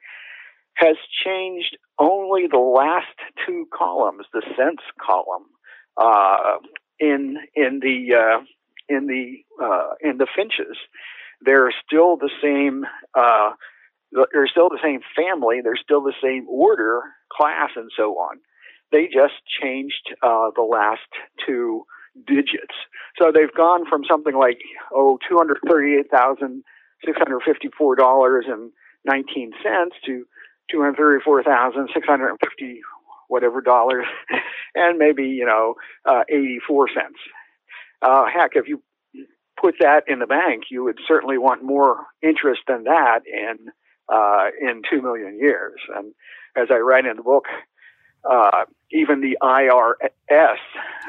has 0.74 0.98
changed 1.26 1.78
only 2.00 2.48
the 2.52 2.58
last 2.58 3.16
two 3.46 3.66
columns, 3.74 4.26
the 4.34 4.42
cents 4.58 4.84
column, 5.00 5.46
uh, 5.96 6.58
in 7.00 7.38
in 7.56 7.80
the 7.82 8.14
uh, 8.14 8.44
in 8.90 9.08
the 9.08 9.38
uh, 9.64 9.94
in 10.02 10.18
the 10.18 10.28
finches. 10.36 10.76
They're 11.40 11.72
still 11.88 12.18
the 12.18 12.32
same. 12.42 12.84
They're 14.32 14.48
still 14.48 14.70
the 14.70 14.80
same 14.82 15.02
family. 15.16 15.60
They're 15.64 15.76
still 15.82 16.02
the 16.02 16.14
same 16.24 16.48
order, 16.50 17.02
class, 17.32 17.72
and 17.76 17.90
so 17.96 18.14
on. 18.14 18.40
They 18.92 19.06
just 19.06 19.34
changed 19.62 20.14
uh, 20.24 20.52
the 20.56 20.62
last 20.62 21.08
two 21.46 21.86
digits. 22.26 22.76
So 23.20 23.32
they've 23.34 23.54
gone 23.54 23.86
from 23.90 24.04
something 24.10 24.36
like 24.36 24.60
oh 24.94 25.20
two 25.28 25.38
hundred 25.38 25.60
thirty-eight 25.68 26.10
thousand 26.12 26.64
six 27.04 27.18
hundred 27.18 27.42
fifty-four 27.46 27.96
dollars 27.96 28.46
and 28.48 28.72
nineteen 29.04 29.52
cents 29.62 29.96
to 30.06 30.26
two 30.72 30.82
hundred 30.82 30.98
thirty-four 30.98 31.44
thousand 31.44 31.90
six 31.94 32.08
hundred 32.08 32.36
fifty 32.44 32.80
whatever 33.28 33.60
dollars, 33.60 34.06
and 34.76 34.98
maybe 34.98 35.24
you 35.24 35.46
know 35.46 35.76
uh, 36.06 36.24
eighty-four 36.30 36.88
cents. 36.90 37.20
Uh, 38.02 38.26
heck, 38.26 38.52
if 38.56 38.68
you 38.68 38.82
put 39.60 39.76
that 39.80 40.04
in 40.08 40.20
the 40.20 40.28
bank, 40.28 40.66
you 40.70 40.84
would 40.84 41.00
certainly 41.08 41.38
want 41.38 41.64
more 41.64 42.06
interest 42.22 42.62
than 42.68 42.84
that 42.84 43.22
in 43.26 43.72
uh, 44.10 44.48
in 44.60 44.82
two 44.90 45.02
million 45.02 45.38
years. 45.40 45.80
And 45.96 46.14
as 46.56 46.68
I 46.72 46.78
write 46.78 47.06
in 47.06 47.18
the 47.18 47.24
book, 47.24 47.46
uh, 48.30 48.66
even 48.92 49.22
the 49.22 49.38
IRS, 49.42 50.58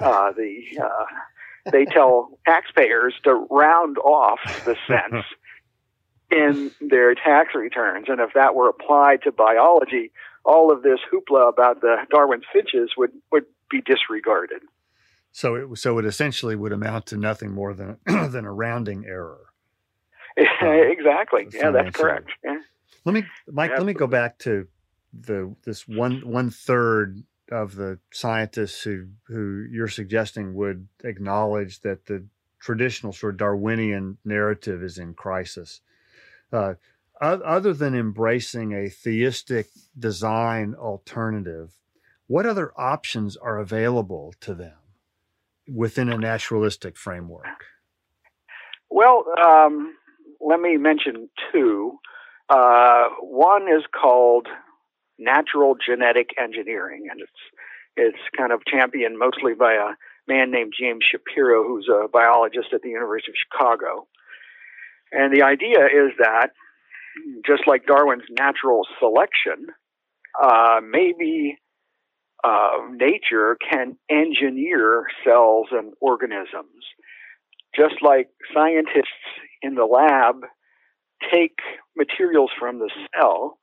uh, 0.02 0.32
the 0.32 0.62
uh, 0.82 1.70
they 1.70 1.84
tell 1.84 2.38
taxpayers 2.46 3.14
to 3.24 3.34
round 3.50 3.98
off 3.98 4.40
the 4.64 4.76
cents 4.86 5.26
in 6.30 6.70
their 6.80 7.14
tax 7.14 7.54
returns, 7.54 8.06
and 8.08 8.20
if 8.20 8.30
that 8.34 8.54
were 8.54 8.68
applied 8.68 9.22
to 9.22 9.32
biology, 9.32 10.10
all 10.44 10.72
of 10.72 10.82
this 10.82 11.00
hoopla 11.12 11.48
about 11.48 11.80
the 11.80 11.96
Darwin 12.10 12.42
finches 12.52 12.92
would 12.96 13.12
would 13.32 13.44
be 13.70 13.80
disregarded. 13.80 14.62
So 15.32 15.54
it 15.54 15.78
so 15.78 15.98
it 15.98 16.04
essentially 16.04 16.56
would 16.56 16.72
amount 16.72 17.06
to 17.06 17.16
nothing 17.16 17.52
more 17.52 17.74
than 17.74 17.98
than 18.06 18.44
a 18.44 18.52
rounding 18.52 19.04
error. 19.06 19.40
exactly. 20.36 21.46
Yeah, 21.52 21.70
that's 21.70 21.96
correct. 21.96 22.30
Yeah. 22.44 22.58
Let 23.04 23.14
me, 23.14 23.24
Mike. 23.48 23.70
Absolutely. 23.70 23.76
Let 23.78 23.86
me 23.86 23.98
go 23.98 24.06
back 24.06 24.38
to 24.40 24.66
the 25.12 25.54
this 25.64 25.86
one 25.86 26.20
one 26.28 26.50
third 26.50 27.22
of 27.50 27.76
the 27.76 27.98
scientists 28.12 28.82
who 28.82 29.06
who 29.28 29.66
you're 29.70 29.88
suggesting 29.88 30.54
would 30.54 30.88
acknowledge 31.04 31.80
that 31.80 32.06
the 32.06 32.26
traditional 32.60 33.12
sort 33.12 33.34
of 33.34 33.38
Darwinian 33.38 34.18
narrative 34.24 34.82
is 34.82 34.98
in 34.98 35.14
crisis. 35.14 35.80
Uh, 36.52 36.74
other 37.20 37.72
than 37.72 37.94
embracing 37.94 38.72
a 38.72 38.90
theistic 38.90 39.68
design 39.98 40.74
alternative, 40.74 41.72
what 42.26 42.44
other 42.44 42.72
options 42.76 43.36
are 43.36 43.58
available 43.58 44.34
to 44.40 44.54
them 44.54 44.76
within 45.72 46.10
a 46.10 46.18
naturalistic 46.18 46.96
framework? 46.96 47.64
Well, 48.90 49.24
um, 49.42 49.94
let 50.40 50.60
me 50.60 50.76
mention 50.76 51.28
two. 51.52 51.98
Uh, 52.48 53.08
one 53.20 53.62
is 53.62 53.84
called 53.98 54.46
natural 55.18 55.74
genetic 55.74 56.30
engineering, 56.40 57.06
and 57.10 57.20
it's 57.20 57.30
it's 57.96 58.18
kind 58.36 58.52
of 58.52 58.60
championed 58.66 59.18
mostly 59.18 59.54
by 59.54 59.72
a 59.72 59.96
man 60.28 60.50
named 60.50 60.74
James 60.78 61.04
Shapiro, 61.10 61.66
who's 61.66 61.88
a 61.88 62.08
biologist 62.08 62.68
at 62.72 62.82
the 62.82 62.90
University 62.90 63.32
of 63.32 63.36
Chicago. 63.36 64.06
And 65.12 65.34
the 65.34 65.42
idea 65.42 65.86
is 65.86 66.12
that 66.18 66.50
just 67.46 67.62
like 67.66 67.86
Darwin's 67.86 68.24
natural 68.30 68.82
selection, 68.98 69.68
uh, 70.40 70.80
maybe 70.86 71.58
uh, 72.44 72.78
nature 72.92 73.56
can 73.70 73.96
engineer 74.10 75.06
cells 75.24 75.68
and 75.70 75.94
organisms, 76.00 76.84
just 77.74 78.02
like 78.02 78.28
scientists 78.52 79.24
in 79.62 79.74
the 79.74 79.86
lab 79.86 80.42
take 81.32 81.58
materials 81.96 82.50
from 82.58 82.78
the 82.78 82.90
cell 83.14 83.58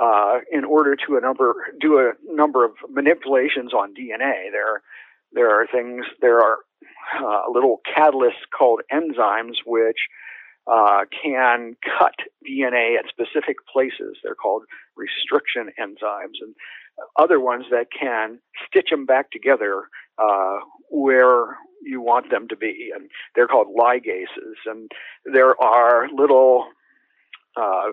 uh, 0.00 0.38
in 0.50 0.64
order 0.64 0.96
to 0.96 1.16
a 1.16 1.20
number 1.20 1.54
do 1.80 1.98
a 1.98 2.12
number 2.34 2.64
of 2.64 2.72
manipulations 2.90 3.72
on 3.72 3.94
DNA. 3.94 4.50
There, 4.50 4.82
there 5.32 5.50
are 5.50 5.66
things. 5.66 6.04
There 6.20 6.40
are 6.40 6.58
uh, 7.22 7.50
little 7.52 7.80
catalysts 7.96 8.48
called 8.56 8.80
enzymes 8.92 9.56
which 9.66 9.98
uh, 10.66 11.04
can 11.22 11.76
cut 11.98 12.14
DNA 12.48 12.98
at 12.98 13.04
specific 13.08 13.56
places. 13.72 14.16
They're 14.22 14.34
called 14.34 14.62
restriction 14.96 15.70
enzymes, 15.80 16.40
and 16.40 16.54
other 17.18 17.38
ones 17.40 17.66
that 17.70 17.86
can 17.98 18.38
stitch 18.66 18.90
them 18.90 19.06
back 19.06 19.30
together 19.30 19.84
uh, 20.18 20.58
where 20.90 21.56
you 21.82 22.00
want 22.00 22.30
them 22.30 22.48
to 22.48 22.56
be, 22.56 22.90
and 22.94 23.10
they're 23.34 23.48
called 23.48 23.68
ligases. 23.78 24.56
And 24.66 24.90
there 25.24 25.60
are 25.62 26.08
little 26.14 26.66
uh, 27.56 27.90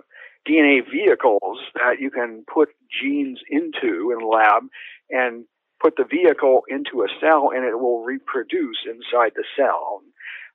DNA 0.47 0.79
vehicles 0.89 1.59
that 1.75 1.99
you 1.99 2.09
can 2.09 2.43
put 2.51 2.69
genes 3.01 3.39
into 3.49 4.11
in 4.11 4.21
a 4.23 4.27
lab 4.27 4.63
and 5.09 5.45
put 5.81 5.95
the 5.97 6.03
vehicle 6.03 6.61
into 6.67 7.03
a 7.03 7.07
cell 7.19 7.51
and 7.53 7.65
it 7.65 7.79
will 7.79 8.03
reproduce 8.03 8.77
inside 8.85 9.33
the 9.35 9.43
cell. 9.57 10.01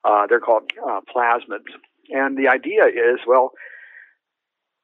Uh, 0.04 0.26
they're 0.28 0.40
called 0.40 0.70
uh, 0.88 1.00
plasmids. 1.14 1.70
And 2.10 2.36
the 2.36 2.48
idea 2.48 2.86
is, 2.86 3.20
well, 3.26 3.52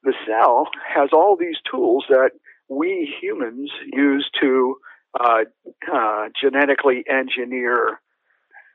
the 0.02 0.14
cell 0.26 0.68
has 0.87 1.11
all 1.12 1.37
these 1.38 1.56
tools 1.70 2.04
that 2.08 2.30
we 2.68 3.12
humans 3.20 3.70
use 3.92 4.28
to 4.40 4.76
uh, 5.18 5.44
uh 5.92 6.28
genetically 6.40 7.04
engineer 7.08 8.00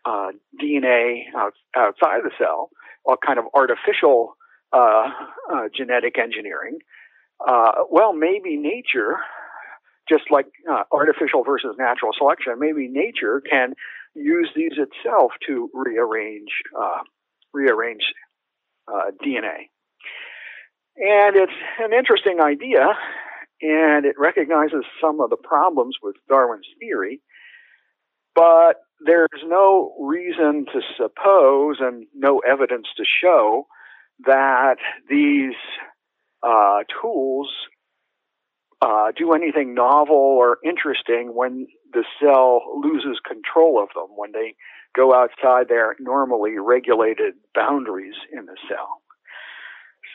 uh, 0.06 0.30
DNA 0.62 1.24
out, 1.36 1.54
outside 1.76 2.22
the 2.24 2.32
cell, 2.38 2.70
all 3.04 3.18
kind 3.18 3.40
of 3.40 3.46
artificial 3.54 4.37
uh, 4.74 5.10
uh, 5.54 5.62
genetic 5.76 6.18
engineering. 6.20 6.80
Uh, 7.46 7.84
well, 7.90 8.14
maybe 8.14 8.58
nature, 8.58 9.18
just 10.10 10.24
like 10.32 10.48
uh, 10.70 10.84
artificial 10.92 11.44
versus 11.44 11.76
natural 11.78 12.12
selection, 12.18 12.54
maybe 12.58 12.88
nature 12.88 13.42
can 13.50 13.74
use 14.16 14.50
these 14.56 14.74
itself 14.74 15.32
to 15.46 15.70
rearrange 15.74 16.50
uh, 16.78 17.02
rearrange 17.54 18.02
uh, 18.88 19.12
DNA. 19.24 19.70
And 20.98 21.36
it's 21.36 21.52
an 21.80 21.94
interesting 21.94 22.42
idea, 22.42 22.88
and 23.62 24.06
it 24.06 24.16
recognizes 24.18 24.84
some 25.00 25.22
of 25.22 25.30
the 25.30 25.38
problems 25.38 25.96
with 26.02 26.16
Darwin's 26.28 26.66
theory, 26.80 27.22
but 28.34 28.78
there's 29.06 29.44
no 29.46 29.96
reason 30.00 30.66
to 30.74 30.82
suppose 30.98 31.78
and 31.80 32.08
no 32.16 32.40
evidence 32.40 32.88
to 32.98 33.04
show 33.06 33.68
that 34.26 34.78
these 35.10 35.56
uh, 36.44 36.80
tools 37.02 37.50
uh, 38.82 39.12
do 39.16 39.34
anything 39.34 39.74
novel 39.74 40.16
or 40.16 40.60
interesting 40.64 41.34
when 41.34 41.68
the 41.94 42.04
cell 42.22 42.62
loses 42.84 43.20
control 43.26 43.82
of 43.82 43.90
them, 43.96 44.16
when 44.16 44.32
they 44.32 44.56
go 44.96 45.14
outside 45.14 45.68
their 45.68 45.96
normally 46.00 46.58
regulated 46.58 47.34
boundaries 47.56 48.16
in 48.32 48.46
the 48.46 48.58
cell. 48.68 49.02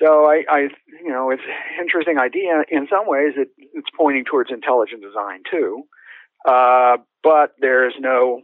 So 0.00 0.24
I, 0.24 0.42
I, 0.48 0.58
you 1.04 1.10
know, 1.10 1.30
it's 1.30 1.42
an 1.42 1.82
interesting 1.82 2.18
idea. 2.18 2.64
In 2.68 2.88
some 2.90 3.06
ways, 3.06 3.34
it, 3.36 3.48
it's 3.58 3.88
pointing 3.96 4.24
towards 4.24 4.50
intelligent 4.50 5.02
design 5.02 5.42
too, 5.50 5.84
uh, 6.48 6.96
but 7.22 7.54
there's 7.60 7.94
no 8.00 8.42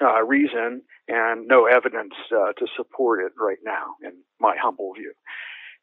uh, 0.00 0.22
reason 0.22 0.82
and 1.10 1.48
no 1.48 1.66
evidence 1.66 2.14
uh, 2.32 2.52
to 2.56 2.66
support 2.76 3.20
it 3.24 3.32
right 3.36 3.58
now, 3.64 3.96
in 4.02 4.12
my 4.38 4.54
humble 4.60 4.94
view. 4.94 5.12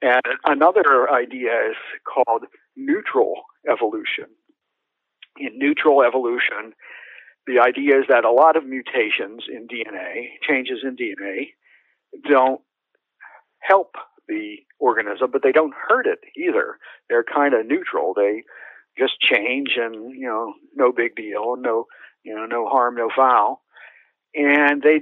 And 0.02 0.22
another 0.46 1.12
idea 1.12 1.52
is 1.70 1.76
called 2.06 2.46
neutral 2.78 3.44
evolution. 3.70 4.26
In 5.38 5.60
neutral 5.60 6.02
evolution, 6.02 6.74
the 7.46 7.60
idea 7.60 8.00
is 8.00 8.06
that 8.08 8.24
a 8.24 8.32
lot 8.32 8.56
of 8.56 8.66
mutations 8.66 9.44
in 9.50 9.68
DNA, 9.68 10.30
changes 10.48 10.80
in 10.84 10.96
DNA, 10.96 11.50
don't 12.30 12.62
help 13.60 13.96
the 14.30 14.58
organism, 14.80 15.30
but 15.32 15.44
they 15.44 15.52
don't 15.52 15.74
hurt 15.90 16.08
it 16.08 16.20
either. 16.38 16.78
They're 17.10 17.24
kind 17.24 17.54
of 17.54 17.66
neutral. 17.66 18.14
They 18.16 18.44
just 18.98 19.20
change 19.20 19.78
and, 19.78 20.14
you 20.14 20.28
know, 20.28 20.54
no 20.76 20.92
big 20.92 21.16
deal, 21.16 21.56
no, 21.58 21.86
you 22.24 22.34
know, 22.34 22.46
no 22.46 22.68
harm, 22.68 22.96
no 22.96 23.10
foul. 23.16 23.62
And 24.34 24.82
they 24.82 25.02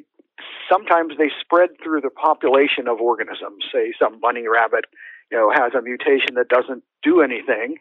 sometimes 0.70 1.14
they 1.18 1.32
spread 1.40 1.70
through 1.84 2.02
the 2.02 2.10
population 2.10 2.88
of 2.88 3.00
organisms. 3.00 3.66
Say 3.74 3.94
some 4.00 4.20
bunny 4.20 4.48
rabbit, 4.48 4.86
you 5.32 5.38
know, 5.38 5.52
has 5.52 5.74
a 5.78 5.82
mutation 5.82 6.36
that 6.36 6.50
doesn't 6.50 6.84
do 7.04 7.22
anything, 7.22 7.78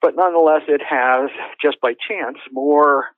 but 0.00 0.16
nonetheless 0.16 0.62
it 0.68 0.82
has 0.88 1.30
just 1.62 1.80
by 1.80 1.92
chance 1.92 2.38
more 2.50 3.08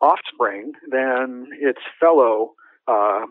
offspring 0.00 0.72
than 0.90 1.48
its 1.60 1.80
fellow 2.00 2.54
uh, 2.88 3.24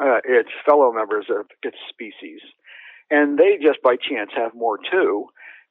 uh, 0.00 0.18
its 0.24 0.48
fellow 0.66 0.90
members 0.92 1.26
of 1.28 1.46
its 1.62 1.76
species, 1.88 2.40
and 3.10 3.38
they 3.38 3.58
just 3.62 3.82
by 3.82 3.94
chance 3.96 4.30
have 4.34 4.54
more 4.54 4.78
too. 4.90 5.26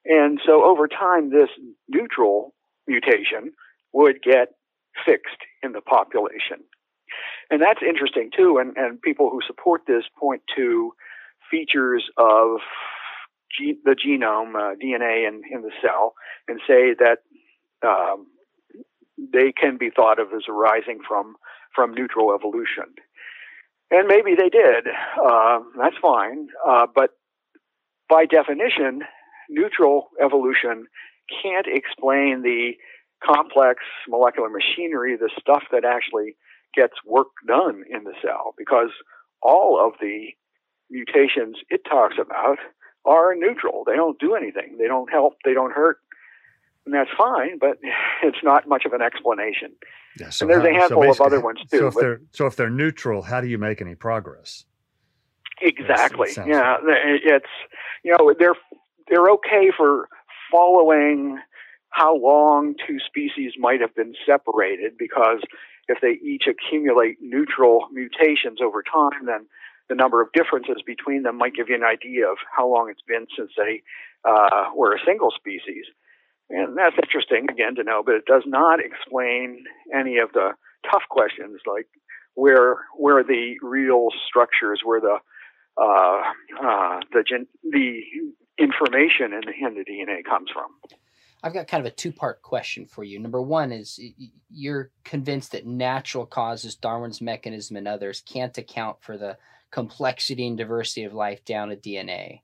And 0.05 0.39
so 0.45 0.63
over 0.63 0.87
time, 0.87 1.31
this 1.31 1.49
neutral 1.89 2.53
mutation 2.87 3.53
would 3.93 4.21
get 4.23 4.49
fixed 5.05 5.37
in 5.63 5.73
the 5.73 5.81
population. 5.81 6.63
And 7.51 7.61
that's 7.61 7.81
interesting 7.87 8.31
too. 8.35 8.57
And, 8.59 8.75
and 8.77 9.01
people 9.01 9.29
who 9.29 9.41
support 9.45 9.81
this 9.85 10.05
point 10.17 10.41
to 10.55 10.93
features 11.51 12.09
of 12.17 12.59
the 13.59 13.95
genome, 13.95 14.55
uh, 14.55 14.75
DNA 14.81 15.27
in, 15.27 15.41
in 15.51 15.61
the 15.61 15.71
cell, 15.81 16.13
and 16.47 16.61
say 16.65 16.95
that 16.97 17.17
um, 17.85 18.27
they 19.17 19.51
can 19.51 19.77
be 19.77 19.89
thought 19.89 20.19
of 20.19 20.27
as 20.33 20.43
arising 20.49 20.99
from 21.05 21.35
from 21.75 21.93
neutral 21.93 22.33
evolution. 22.33 22.85
And 23.91 24.07
maybe 24.07 24.35
they 24.35 24.49
did. 24.49 24.87
Uh, 25.21 25.59
that's 25.77 25.95
fine. 26.01 26.47
Uh, 26.67 26.87
but 26.93 27.11
by 28.09 28.25
definition, 28.25 29.01
neutral 29.49 30.09
evolution 30.23 30.87
can't 31.41 31.67
explain 31.67 32.41
the 32.41 32.71
complex 33.23 33.83
molecular 34.07 34.49
machinery, 34.49 35.15
the 35.15 35.29
stuff 35.39 35.63
that 35.71 35.85
actually 35.85 36.35
gets 36.75 36.93
work 37.05 37.27
done 37.47 37.83
in 37.89 38.03
the 38.03 38.13
cell, 38.23 38.53
because 38.57 38.89
all 39.41 39.79
of 39.83 39.93
the 39.99 40.27
mutations 40.89 41.57
it 41.69 41.81
talks 41.89 42.15
about 42.19 42.57
are 43.05 43.33
neutral. 43.35 43.83
They 43.85 43.95
don't 43.95 44.19
do 44.19 44.35
anything. 44.35 44.77
They 44.77 44.87
don't 44.87 45.11
help. 45.11 45.33
They 45.43 45.53
don't 45.53 45.73
hurt 45.73 45.97
and 46.85 46.93
that's 46.93 47.09
fine, 47.17 47.57
but 47.59 47.77
it's 48.23 48.43
not 48.43 48.67
much 48.67 48.85
of 48.85 48.93
an 48.93 49.01
explanation. 49.01 49.71
Yeah, 50.19 50.29
so 50.29 50.45
and 50.45 50.51
there's 50.51 50.63
how, 50.63 50.69
a 50.69 50.79
handful 50.79 51.03
so 51.03 51.11
of 51.11 51.21
other 51.21 51.41
ones 51.41 51.59
too. 51.69 51.77
So 51.77 51.87
if 51.87 51.95
they're 51.95 52.21
so 52.31 52.45
if 52.45 52.55
they're 52.55 52.69
neutral, 52.69 53.21
how 53.21 53.41
do 53.41 53.47
you 53.47 53.57
make 53.57 53.81
any 53.81 53.95
progress? 53.95 54.65
Exactly. 55.61 56.29
It 56.31 56.47
yeah, 56.47 56.77
like. 56.85 56.97
it's 57.23 57.45
you 58.03 58.15
know 58.17 58.33
they're 58.37 58.55
they're 59.09 59.29
okay 59.31 59.71
for 59.75 60.07
following 60.51 61.39
how 61.89 62.15
long 62.15 62.75
two 62.87 62.97
species 63.05 63.53
might 63.57 63.81
have 63.81 63.93
been 63.95 64.13
separated 64.25 64.93
because 64.97 65.41
if 65.91 65.99
they 66.01 66.19
each 66.25 66.43
accumulate 66.47 67.17
neutral 67.21 67.87
mutations 67.91 68.59
over 68.63 68.83
time, 68.83 69.25
then 69.25 69.45
the 69.89 69.95
number 69.95 70.21
of 70.21 70.29
differences 70.33 70.81
between 70.85 71.23
them 71.23 71.37
might 71.37 71.53
give 71.53 71.69
you 71.69 71.75
an 71.75 71.83
idea 71.83 72.27
of 72.27 72.37
how 72.55 72.67
long 72.67 72.89
it's 72.89 73.03
been 73.07 73.27
since 73.37 73.51
they 73.57 73.81
uh, 74.23 74.71
were 74.75 74.95
a 74.95 75.05
single 75.05 75.31
species. 75.31 75.85
And 76.49 76.77
that's 76.77 76.95
interesting, 77.01 77.47
again, 77.49 77.75
to 77.75 77.83
know, 77.83 78.01
but 78.05 78.15
it 78.15 78.25
does 78.25 78.43
not 78.45 78.79
explain 78.79 79.63
any 79.93 80.17
of 80.17 80.31
the 80.33 80.51
tough 80.89 81.03
questions 81.09 81.59
like 81.65 81.87
where 82.35 82.77
where 82.97 83.23
the 83.23 83.55
real 83.61 84.09
structures, 84.27 84.81
where 84.83 85.01
the 85.01 85.17
uh, 85.77 86.21
uh, 86.61 86.99
the 87.13 87.23
gen- 87.27 87.47
the 87.63 88.01
information 88.57 89.33
in 89.33 89.41
the, 89.45 89.53
in 89.67 89.75
the 89.75 89.85
DNA 89.89 90.23
comes 90.23 90.49
from. 90.51 90.71
I've 91.43 91.53
got 91.53 91.67
kind 91.67 91.85
of 91.85 91.91
a 91.91 91.95
two 91.95 92.11
part 92.11 92.41
question 92.41 92.85
for 92.85 93.03
you. 93.03 93.19
Number 93.19 93.41
one 93.41 93.71
is 93.71 93.99
you're 94.49 94.91
convinced 95.03 95.53
that 95.53 95.65
natural 95.65 96.25
causes, 96.25 96.75
Darwin's 96.75 97.21
mechanism, 97.21 97.77
and 97.77 97.87
others 97.87 98.21
can't 98.25 98.57
account 98.57 98.97
for 99.01 99.17
the 99.17 99.37
complexity 99.71 100.47
and 100.47 100.57
diversity 100.57 101.03
of 101.03 101.13
life 101.13 101.43
down 101.45 101.69
to 101.69 101.75
DNA. 101.75 102.41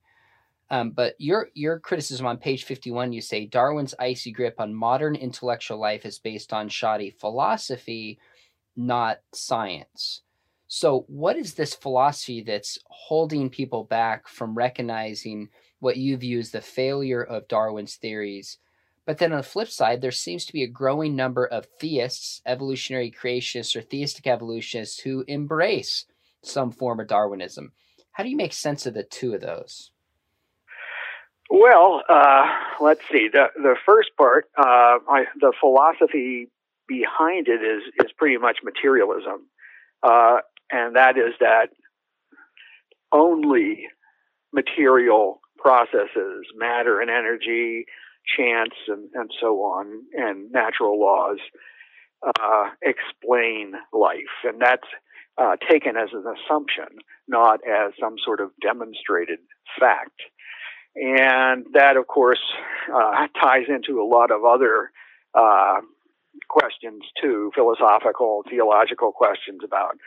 Um, 0.69 0.91
but 0.91 1.15
your 1.17 1.49
your 1.53 1.79
criticism 1.79 2.25
on 2.25 2.37
page 2.37 2.63
51, 2.65 3.13
you 3.13 3.21
say 3.21 3.45
Darwin's 3.45 3.95
icy 3.99 4.31
grip 4.31 4.55
on 4.59 4.73
modern 4.73 5.15
intellectual 5.15 5.77
life 5.77 6.05
is 6.05 6.19
based 6.19 6.51
on 6.51 6.67
shoddy 6.67 7.11
philosophy, 7.11 8.19
not 8.75 9.19
science. 9.33 10.21
So, 10.67 11.05
what 11.07 11.37
is 11.37 11.53
this 11.53 11.73
philosophy 11.73 12.41
that's 12.41 12.77
holding 12.87 13.49
people 13.49 13.85
back 13.85 14.27
from 14.27 14.55
recognizing 14.55 15.49
what 15.79 15.95
you 15.95 16.17
view 16.17 16.39
as 16.39 16.51
the 16.51 16.61
failure 16.61 17.23
of 17.23 17.47
Darwin's 17.47 17.95
theories? 17.95 18.57
But 19.07 19.19
then 19.19 19.31
on 19.31 19.37
the 19.37 19.43
flip 19.43 19.69
side, 19.69 20.01
there 20.01 20.11
seems 20.11 20.45
to 20.45 20.53
be 20.53 20.63
a 20.63 20.67
growing 20.67 21.15
number 21.15 21.45
of 21.45 21.65
theists, 21.79 22.41
evolutionary 22.45 23.09
creationists, 23.09 23.73
or 23.73 23.81
theistic 23.81 24.27
evolutionists 24.27 24.99
who 24.99 25.23
embrace 25.29 26.05
some 26.43 26.71
form 26.71 26.99
of 26.99 27.07
Darwinism. 27.07 27.71
How 28.11 28.23
do 28.23 28.29
you 28.29 28.35
make 28.35 28.51
sense 28.51 28.85
of 28.85 28.93
the 28.93 29.03
two 29.03 29.33
of 29.33 29.39
those? 29.39 29.91
Well, 31.49 32.03
uh, 32.09 32.47
let's 32.81 32.99
see. 33.09 33.29
The 33.31 33.45
the 33.55 33.77
first 33.85 34.09
part, 34.17 34.49
uh, 34.57 34.99
I, 35.09 35.23
the 35.39 35.53
philosophy 35.57 36.49
behind 36.85 37.47
it 37.47 37.63
is 37.63 37.83
is 38.03 38.11
pretty 38.17 38.37
much 38.37 38.57
materialism, 38.61 39.47
uh, 40.03 40.39
and 40.69 40.97
that 40.97 41.17
is 41.17 41.33
that 41.39 41.69
only 43.13 43.87
material 44.51 45.39
processes, 45.57 46.45
matter 46.57 46.99
and 46.99 47.09
energy, 47.09 47.85
chance, 48.35 48.73
and, 48.87 49.09
and 49.13 49.31
so 49.39 49.57
on, 49.61 50.03
and 50.13 50.51
natural 50.51 50.99
laws 50.99 51.37
uh, 52.25 52.69
explain 52.81 53.73
life, 53.93 54.35
and 54.43 54.61
that's 54.61 54.87
uh, 55.37 55.55
taken 55.69 55.95
as 55.95 56.09
an 56.13 56.25
assumption, 56.25 56.99
not 57.27 57.59
as 57.67 57.93
some 57.99 58.15
sort 58.23 58.41
of 58.41 58.49
demonstrated 58.61 59.39
fact. 59.79 60.19
And 60.95 61.65
that, 61.73 61.95
of 61.95 62.07
course, 62.07 62.41
uh, 62.93 63.27
ties 63.39 63.65
into 63.69 64.01
a 64.01 64.07
lot 64.07 64.31
of 64.31 64.43
other 64.43 64.91
uh, 65.35 65.81
questions 66.49 67.03
too, 67.21 67.51
philosophical, 67.53 68.43
theological 68.49 69.11
questions 69.11 69.59
about, 69.63 69.97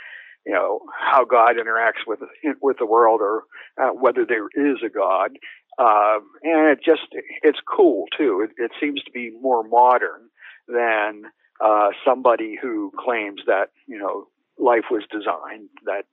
you 0.44 0.52
know, 0.52 0.80
how 0.98 1.24
God 1.24 1.56
interacts 1.56 2.06
with 2.06 2.20
with 2.60 2.78
the 2.78 2.86
world 2.86 3.20
or 3.20 3.44
uh, 3.80 3.90
whether 3.90 4.24
there 4.24 4.46
is 4.46 4.78
a 4.84 4.88
God. 4.88 5.38
Uh, 5.80 6.20
and 6.42 6.68
it 6.68 6.80
just 6.84 7.08
it's 7.42 7.58
cool 7.66 8.04
too. 8.16 8.46
It, 8.46 8.62
it 8.62 8.70
seems 8.78 9.02
to 9.04 9.10
be 9.10 9.30
more 9.40 9.62
modern 9.62 10.28
than 10.68 11.22
uh, 11.64 11.88
somebody 12.04 12.58
who 12.60 12.92
claims 12.98 13.40
that 13.46 13.70
you 13.86 13.98
know 13.98 14.26
life 14.58 14.84
was 14.90 15.04
designed, 15.10 15.70
that 15.86 16.04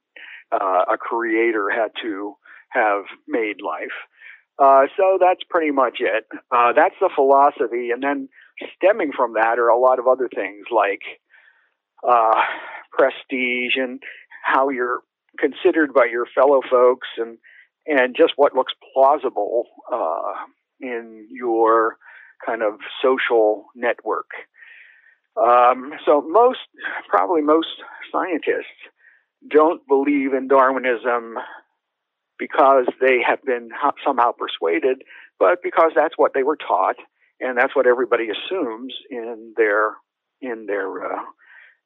uh, 0.54 0.94
a 0.94 0.98
creator 0.98 1.70
had 1.70 1.92
to 2.02 2.36
have 2.70 3.04
made 3.28 3.58
life. 3.62 3.98
Uh, 4.58 4.88
so 4.96 5.18
that's 5.20 5.44
pretty 5.50 5.72
much 5.72 5.98
it. 6.00 6.26
Uh, 6.50 6.72
that's 6.74 6.96
the 7.02 7.10
philosophy, 7.14 7.92
and 7.92 8.02
then 8.02 8.30
stemming 8.76 9.12
from 9.16 9.34
that 9.34 9.60
are 9.60 9.68
a 9.68 9.78
lot 9.78 10.00
of 10.00 10.08
other 10.08 10.30
things 10.34 10.66
like 10.72 11.02
uh, 12.08 12.42
prestige 12.92 13.76
and 13.76 14.02
how 14.44 14.70
you're 14.70 15.02
considered 15.38 15.94
by 15.94 16.06
your 16.06 16.26
fellow 16.34 16.62
folks, 16.72 17.08
and 17.18 17.38
and 17.88 18.16
just 18.16 18.34
what 18.36 18.54
looks 18.54 18.74
plausible 18.94 19.66
uh, 19.92 20.34
in 20.80 21.28
your 21.32 21.98
kind 22.46 22.62
of 22.62 22.74
social 23.02 23.66
network. 23.76 24.30
Um, 25.38 25.94
so 26.06 26.22
most, 26.28 26.60
probably 27.10 27.42
most 27.42 27.68
scientists 28.12 28.66
don't 29.50 29.88
believe 29.88 30.34
in 30.34 30.48
Darwinism 30.48 31.36
because 32.40 32.86
they 33.00 33.20
have 33.28 33.44
been 33.44 33.70
somehow 34.06 34.32
persuaded, 34.32 35.04
but 35.40 35.60
because 35.64 35.92
that's 35.96 36.18
what 36.18 36.34
they 36.34 36.44
were 36.44 36.58
taught, 36.58 36.96
and 37.40 37.58
that's 37.58 37.76
what 37.76 37.88
everybody 37.88 38.28
assumes 38.30 38.94
in 39.10 39.54
their 39.56 39.96
in 40.42 40.66
their 40.68 41.14
uh, 41.14 41.22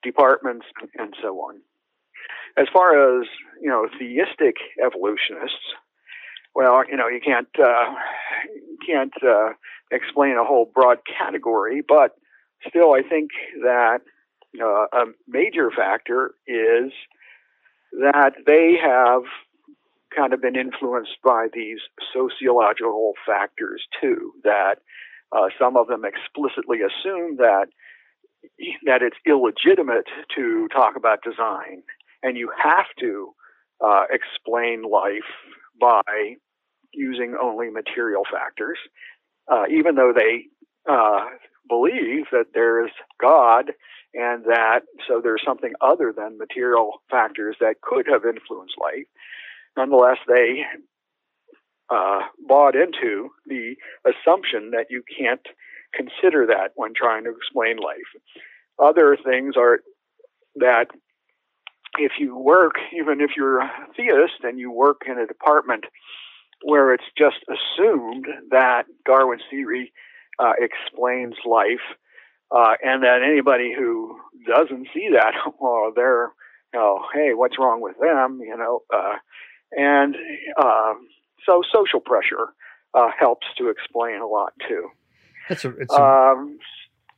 departments 0.03 0.65
and 0.97 1.13
so 1.21 1.35
on. 1.37 1.61
As 2.57 2.67
far 2.73 3.19
as 3.21 3.27
you 3.61 3.69
know, 3.69 3.87
theistic 3.97 4.55
evolutionists, 4.83 5.75
well, 6.53 6.83
you 6.89 6.97
know, 6.97 7.07
you 7.07 7.21
can't 7.23 7.47
uh, 7.59 7.93
can't 8.85 9.13
uh, 9.23 9.53
explain 9.91 10.37
a 10.37 10.43
whole 10.43 10.69
broad 10.73 10.99
category, 11.05 11.81
but 11.87 12.15
still, 12.67 12.93
I 12.93 13.01
think 13.07 13.31
that 13.61 13.99
uh, 14.61 14.85
a 14.91 15.05
major 15.27 15.71
factor 15.71 16.35
is 16.47 16.91
that 17.93 18.33
they 18.45 18.77
have 18.81 19.23
kind 20.15 20.33
of 20.33 20.41
been 20.41 20.55
influenced 20.55 21.17
by 21.23 21.47
these 21.53 21.79
sociological 22.13 23.13
factors 23.25 23.83
too. 24.01 24.33
That 24.43 24.75
uh, 25.31 25.47
some 25.59 25.77
of 25.77 25.87
them 25.87 26.03
explicitly 26.05 26.79
assume 26.79 27.37
that 27.37 27.67
that 28.85 29.01
it's 29.01 29.17
illegitimate 29.25 30.07
to 30.35 30.67
talk 30.69 30.95
about 30.95 31.23
design, 31.23 31.83
and 32.23 32.35
you 32.35 32.51
have 32.61 32.87
to 32.99 33.33
uh, 33.79 34.03
explain 34.11 34.83
life 34.83 35.23
by 35.81 36.35
using 36.93 37.35
only 37.41 37.69
material 37.69 38.23
factors, 38.31 38.77
uh, 39.51 39.63
even 39.69 39.95
though 39.95 40.13
they 40.15 40.45
uh, 40.89 41.25
believe 41.67 42.25
that 42.31 42.47
there 42.53 42.85
is 42.85 42.91
God 43.19 43.71
and 44.13 44.43
that 44.45 44.81
so 45.07 45.21
there's 45.23 45.41
something 45.45 45.73
other 45.81 46.13
than 46.15 46.37
material 46.37 47.01
factors 47.09 47.55
that 47.61 47.81
could 47.81 48.07
have 48.07 48.25
influenced 48.25 48.75
life. 48.79 49.07
Nonetheless, 49.77 50.17
they 50.27 50.63
uh, 51.89 52.21
bought 52.47 52.75
into 52.75 53.29
the 53.45 53.75
assumption 54.05 54.71
that 54.71 54.87
you 54.89 55.03
can't 55.17 55.45
consider 55.93 56.45
that 56.47 56.71
when 56.75 56.93
trying 56.93 57.23
to 57.23 57.31
explain 57.35 57.77
life. 57.77 57.97
Other 58.79 59.17
things 59.23 59.55
are 59.57 59.79
that 60.55 60.87
if 61.97 62.13
you 62.19 62.38
work, 62.38 62.75
even 62.97 63.21
if 63.21 63.32
you're 63.36 63.60
a 63.62 63.71
theist 63.95 64.43
and 64.43 64.60
you 64.60 64.71
work 64.71 65.01
in 65.08 65.17
a 65.19 65.27
department 65.27 65.86
where 66.63 66.93
it's 66.93 67.04
just 67.17 67.38
assumed 67.49 68.27
that 68.51 68.84
Darwin's 69.06 69.41
theory 69.49 69.91
uh, 70.39 70.54
explains 70.60 71.36
life, 71.45 71.80
uh, 72.51 72.73
and 72.84 73.04
that 73.04 73.21
anybody 73.23 73.73
who 73.77 74.17
doesn't 74.47 74.88
see 74.93 75.10
that, 75.13 75.34
well, 75.60 75.91
they're, 75.95 76.32
you 76.73 76.80
know, 76.80 77.01
hey, 77.13 77.34
what's 77.34 77.58
wrong 77.58 77.82
with 77.82 77.95
them, 77.99 78.39
you 78.41 78.56
know, 78.56 78.82
uh, 78.93 79.15
and 79.71 80.15
uh, 80.58 80.93
so 81.45 81.62
social 81.73 81.99
pressure 81.99 82.49
uh, 82.93 83.08
helps 83.17 83.47
to 83.58 83.69
explain 83.69 84.21
a 84.21 84.27
lot 84.27 84.54
too. 84.67 84.89
That's 85.49 85.65
a, 85.65 85.69
it's 85.77 85.93
a, 85.93 86.01
Um, 86.01 86.60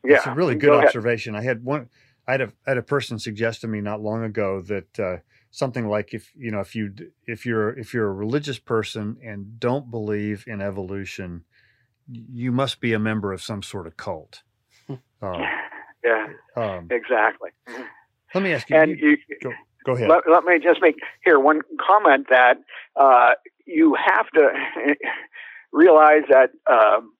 yeah, 0.05 0.17
it's 0.17 0.27
a 0.27 0.33
really 0.33 0.55
go 0.55 0.67
good 0.69 0.73
ahead. 0.75 0.87
observation. 0.87 1.35
I 1.35 1.41
had 1.41 1.63
one, 1.63 1.89
I 2.27 2.31
had 2.33 2.41
a, 2.41 2.47
I 2.65 2.69
had 2.71 2.77
a 2.77 2.83
person 2.83 3.19
suggest 3.19 3.61
to 3.61 3.67
me 3.67 3.81
not 3.81 4.01
long 4.01 4.23
ago 4.23 4.61
that 4.61 4.99
uh, 4.99 5.17
something 5.51 5.87
like 5.87 6.13
if 6.13 6.31
you 6.35 6.51
know 6.51 6.59
if 6.61 6.75
you 6.75 6.93
if 7.25 7.45
you're 7.45 7.77
if 7.77 7.93
you're 7.93 8.07
a 8.09 8.13
religious 8.13 8.59
person 8.59 9.17
and 9.23 9.59
don't 9.59 9.91
believe 9.91 10.45
in 10.47 10.61
evolution, 10.61 11.43
you 12.09 12.51
must 12.51 12.79
be 12.79 12.93
a 12.93 12.99
member 12.99 13.33
of 13.33 13.41
some 13.41 13.61
sort 13.63 13.87
of 13.87 13.97
cult. 13.97 14.43
Uh, 14.89 14.97
Yeah, 16.05 16.27
um, 16.57 16.89
exactly. 16.91 17.51
let 18.35 18.43
me 18.43 18.51
ask 18.51 18.69
you. 18.69 18.75
And 18.75 18.91
you- 18.99 19.15
you, 19.41 19.53
go 19.85 19.93
ahead. 19.93 20.09
let, 20.09 20.23
let 20.29 20.43
me 20.43 20.59
just 20.61 20.81
make 20.81 20.95
here 21.23 21.39
one 21.39 21.61
comment 21.79 22.27
that 22.29 22.57
uh, 22.97 23.35
you 23.65 23.95
have 23.95 24.29
to 24.31 24.49
realize 25.71 26.23
that 26.29 26.49
um, 26.69 27.13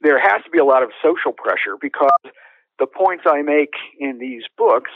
there 0.00 0.18
has 0.18 0.42
to 0.42 0.50
be 0.50 0.58
a 0.58 0.64
lot 0.64 0.82
of 0.82 0.90
social 1.04 1.30
pressure 1.32 1.76
because 1.80 2.10
the 2.78 2.86
points 2.86 3.24
I 3.26 3.42
make 3.42 3.74
in 3.98 4.18
these 4.18 4.42
books 4.56 4.90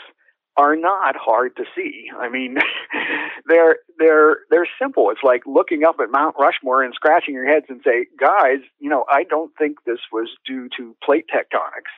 are 0.57 0.75
not 0.75 1.17
hard 1.17 1.55
to 1.57 1.65
see. 1.77 2.07
I 2.17 2.29
mean, 2.29 2.57
they're 3.47 3.77
they're 3.99 4.39
they're 4.51 4.69
simple. 4.81 5.11
It's 5.11 5.23
like 5.23 5.43
looking 5.47 5.85
up 5.85 5.97
at 6.01 6.11
Mount 6.11 6.37
Rushmore 6.39 6.83
and 6.83 6.95
scratching 6.95 7.35
your 7.35 7.47
heads 7.47 7.67
and 7.69 7.81
say, 7.85 8.07
"Guys, 8.19 8.61
you 8.79 8.89
know, 8.89 9.05
I 9.11 9.25
don't 9.25 9.53
think 9.59 9.85
this 9.85 10.01
was 10.13 10.29
due 10.47 10.69
to 10.79 10.97
plate 11.05 11.27
tectonics." 11.33 11.93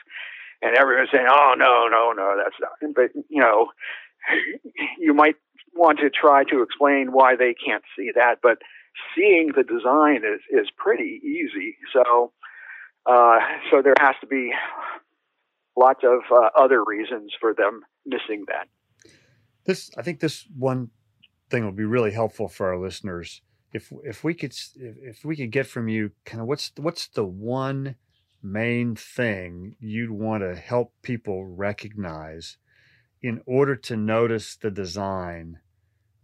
And 0.61 0.77
everyone's 0.77 1.11
saying, 1.13 1.27
"Oh 1.31 1.55
no, 1.57 1.87
no, 1.89 2.13
no, 2.13 2.35
that's 2.37 2.57
not." 2.61 2.95
But 2.95 3.11
you 3.29 3.41
know, 3.41 3.69
you 4.99 5.15
might 5.15 5.37
want 5.75 6.01
to 6.01 6.11
try 6.11 6.43
to 6.45 6.63
explain 6.63 7.13
why 7.13 7.37
they 7.37 7.55
can't 7.55 7.85
see 7.97 8.11
that, 8.17 8.39
but 8.43 8.59
seeing 9.15 9.53
the 9.55 9.63
design 9.63 10.23
is 10.25 10.41
is 10.51 10.69
pretty 10.77 11.21
easy. 11.23 11.77
So, 11.93 12.33
uh, 13.07 13.39
so 13.71 13.83
there 13.83 13.95
has 14.01 14.17
to 14.21 14.27
be 14.27 14.53
lots 15.79 16.01
of 16.05 16.21
uh, 16.33 16.49
other 16.57 16.83
reasons 16.85 17.33
for 17.41 17.55
them 17.55 17.83
missing 18.07 18.45
that. 18.49 18.69
this 19.65 19.91
i 19.97 20.03
think 20.03 20.21
this 20.21 20.47
one 20.57 20.91
thing 21.51 21.65
will 21.65 21.73
be 21.73 21.85
really 21.85 22.13
helpful 22.13 22.49
for 22.49 22.69
our 22.69 22.79
listeners. 22.79 23.43
If 23.73 23.93
if 24.05 24.25
we 24.25 24.35
could 24.35 24.55
if, 24.77 25.25
we 25.25 25.37
could 25.37 25.51
get 25.51 25.67
from 25.67 25.89
you 25.89 26.13
kind 26.25 26.41
of 26.41 26.47
what's 26.47 26.73
what's 26.77 27.09
the 27.09 27.25
one 27.25 27.97
main 28.43 28.95
thing 28.95 29.77
you'd 29.81 30.11
want 30.11 30.43
to 30.43 30.55
help 30.55 30.95
people 31.03 31.47
recognize 31.47 32.57
in 33.21 33.43
order 33.47 33.75
to 33.75 33.97
notice 33.97 34.57
the 34.57 34.71
design 34.71 35.59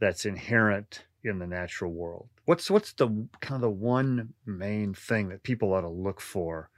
that's 0.00 0.24
inherent 0.24 1.04
in 1.22 1.38
the 1.38 1.46
natural 1.46 1.92
world? 1.92 2.28
What's 2.46 2.70
what's 2.70 2.92
the 2.94 3.08
kind 3.40 3.56
of 3.56 3.60
the 3.60 3.70
one 3.70 4.32
main 4.46 4.94
thing 4.94 5.28
that 5.28 5.42
people 5.42 5.74
ought 5.74 5.82
to 5.82 5.88
look 5.88 6.20
for 6.20 6.70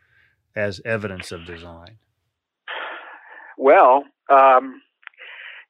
as 0.56 0.80
evidence 0.84 1.30
of 1.30 1.44
design 1.44 1.98
Well, 3.59 4.05
um, 4.31 4.83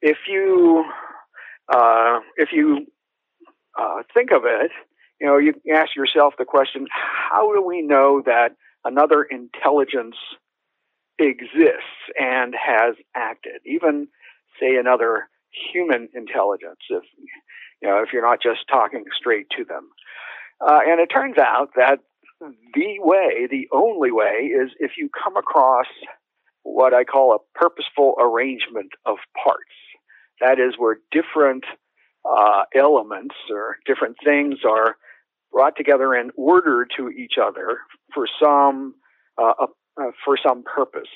if 0.03 0.19
you 0.29 0.85
uh, 1.73 2.21
if 2.37 2.51
you 2.53 2.87
uh, 3.79 4.03
think 4.15 4.31
of 4.33 4.43
it, 4.45 4.71
you 5.21 5.27
know, 5.27 5.39
you 5.39 5.55
ask 5.73 5.95
yourself 5.97 6.35
the 6.39 6.45
question: 6.45 6.87
How 6.91 7.53
do 7.55 7.63
we 7.63 7.83
know 7.83 8.23
that 8.25 8.57
another 8.85 9.23
intelligence 9.23 10.17
exists 11.19 12.11
and 12.19 12.55
has 12.55 12.95
acted? 13.15 13.61
Even 13.65 14.09
say 14.61 14.77
another 14.77 15.29
human 15.73 16.09
intelligence, 16.15 16.81
if 16.91 17.05
you 17.83 17.89
know, 17.89 18.03
if 18.03 18.13
you're 18.13 18.23
not 18.23 18.43
just 18.43 18.61
talking 18.71 19.05
straight 19.17 19.47
to 19.57 19.65
them. 19.65 19.89
Uh, 20.67 20.81
and 20.87 21.01
it 21.01 21.07
turns 21.07 21.37
out 21.39 21.71
that 21.77 22.01
the 22.41 22.97
way, 22.99 23.47
the 23.51 23.69
only 23.73 24.11
way, 24.11 24.51
is 24.53 24.71
if 24.79 24.93
you 24.97 25.09
come 25.23 25.37
across 25.37 25.87
what 26.67 26.93
I 26.93 27.05
call 27.05 27.33
a 27.33 27.59
purposeful 27.59 28.17
arrangement 28.19 28.91
of 29.07 29.17
parts. 29.43 29.63
That 30.41 30.59
is 30.59 30.75
where 30.77 30.99
different 31.13 31.65
uh, 32.29 32.65
elements 32.75 33.37
or 33.51 33.77
different 33.87 34.17
things 34.23 34.59
are 34.69 34.97
brought 35.53 35.77
together 35.77 36.15
in 36.15 36.31
order 36.37 36.87
to 36.97 37.09
each 37.09 37.35
other 37.41 37.79
for 38.13 38.27
some 38.43 38.95
uh, 39.39 39.53
uh, 39.99 40.11
for 40.25 40.37
some 40.37 40.65
purpose. 40.65 41.09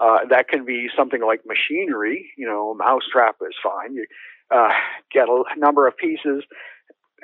Uh, 0.00 0.18
that 0.28 0.48
can 0.48 0.64
be 0.64 0.88
something 0.94 1.22
like 1.24 1.42
machinery. 1.46 2.30
You 2.36 2.46
know, 2.46 2.72
a 2.72 2.74
mousetrap 2.74 3.36
is 3.42 3.54
fine. 3.62 3.94
You 3.94 4.06
uh, 4.50 4.70
get 5.12 5.28
a 5.28 5.44
number 5.56 5.86
of 5.86 5.96
pieces. 5.96 6.42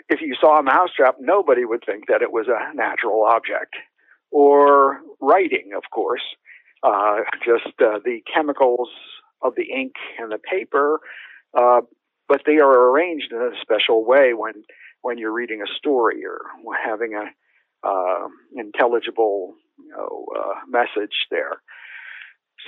If 0.08 0.20
you 0.22 0.34
saw 0.40 0.60
a 0.60 0.62
mousetrap, 0.62 1.16
nobody 1.20 1.64
would 1.64 1.82
think 1.84 2.04
that 2.06 2.22
it 2.22 2.32
was 2.32 2.46
a 2.46 2.74
natural 2.74 3.24
object. 3.24 3.74
Or 4.30 5.00
writing, 5.20 5.72
of 5.76 5.82
course 5.92 6.22
uh, 6.82 7.16
just 7.44 7.74
uh, 7.80 7.98
the 8.04 8.20
chemicals 8.32 8.88
of 9.42 9.54
the 9.56 9.70
ink 9.70 9.94
and 10.18 10.32
the 10.32 10.38
paper, 10.38 11.00
uh, 11.56 11.80
but 12.28 12.42
they 12.46 12.58
are 12.58 12.90
arranged 12.90 13.32
in 13.32 13.38
a 13.38 13.50
special 13.60 14.04
way 14.04 14.34
when 14.34 14.64
when 15.02 15.18
you're 15.18 15.32
reading 15.32 15.62
a 15.62 15.74
story 15.78 16.22
or 16.24 16.42
having 16.84 17.14
a 17.14 17.24
uh, 17.86 18.28
intelligible 18.54 19.54
you 19.78 19.90
know, 19.90 20.26
uh, 20.38 20.54
message 20.68 21.14
there. 21.30 21.62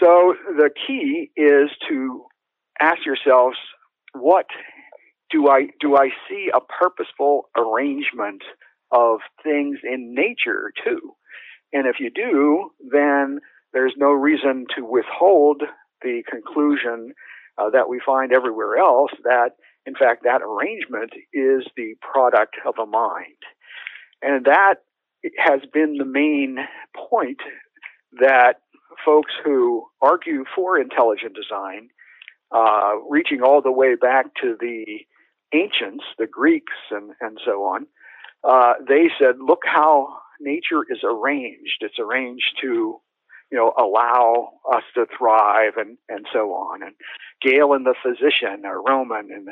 So 0.01 0.35
the 0.57 0.71
key 0.87 1.31
is 1.37 1.71
to 1.89 2.25
ask 2.81 3.05
yourselves, 3.05 3.59
what 4.15 4.47
do 5.31 5.49
I 5.49 5.69
do? 5.81 5.97
I 5.97 6.09
see 6.29 6.51
a 6.53 6.61
purposeful 6.61 7.51
arrangement 7.57 8.43
of 8.91 9.21
things 9.43 9.79
in 9.85 10.15
nature 10.15 10.73
too, 10.85 11.15
and 11.73 11.87
if 11.87 11.97
you 12.01 12.11
do, 12.11 12.71
then 12.91 13.41
there's 13.73 13.95
no 13.97 14.11
reason 14.11 14.67
to 14.77 14.85
withhold 14.85 15.63
the 16.03 16.23
conclusion 16.31 17.15
uh, 17.59 17.71
that 17.71 17.89
we 17.89 18.01
find 18.05 18.33
everywhere 18.33 18.77
else 18.77 19.11
that, 19.25 19.51
in 19.87 19.95
fact, 19.95 20.25
that 20.25 20.43
arrangement 20.43 21.13
is 21.33 21.65
the 21.77 21.95
product 22.01 22.57
of 22.67 22.75
a 22.79 22.87
mind. 22.87 23.37
And 24.21 24.45
that 24.47 24.77
has 25.39 25.61
been 25.73 25.97
the 25.97 26.05
main 26.05 26.59
point 26.97 27.41
that 28.21 28.55
folks 29.05 29.33
who 29.45 29.87
argue 30.01 30.45
for 30.55 30.79
intelligent 30.79 31.35
design, 31.35 31.89
uh, 32.51 32.93
reaching 33.09 33.43
all 33.43 33.63
the 33.63 33.73
way 33.73 33.95
back 33.95 34.27
to 34.43 34.57
the 34.61 34.85
ancients, 35.55 36.05
the 36.19 36.27
Greeks, 36.27 36.73
and, 36.91 37.13
and 37.21 37.39
so 37.45 37.65
on, 37.65 37.87
uh, 38.45 38.75
they 38.87 39.09
said, 39.19 39.37
look 39.39 39.63
how 39.65 40.09
nature 40.41 40.83
is 40.91 40.99
arranged. 41.05 41.79
It's 41.81 41.99
arranged 41.99 42.59
to 42.63 43.01
you 43.53 43.59
know, 43.59 43.75
allow 43.79 44.55
us 44.75 44.83
to 44.95 45.05
thrive 45.17 45.75
and, 45.77 45.99
and 46.09 46.27
so 46.33 46.53
on. 46.55 46.83
And 46.83 46.95
Galen 47.43 47.85
the 47.85 47.95
physician, 48.03 48.65
a 48.65 48.79
Roman 48.79 49.31
in, 49.31 49.47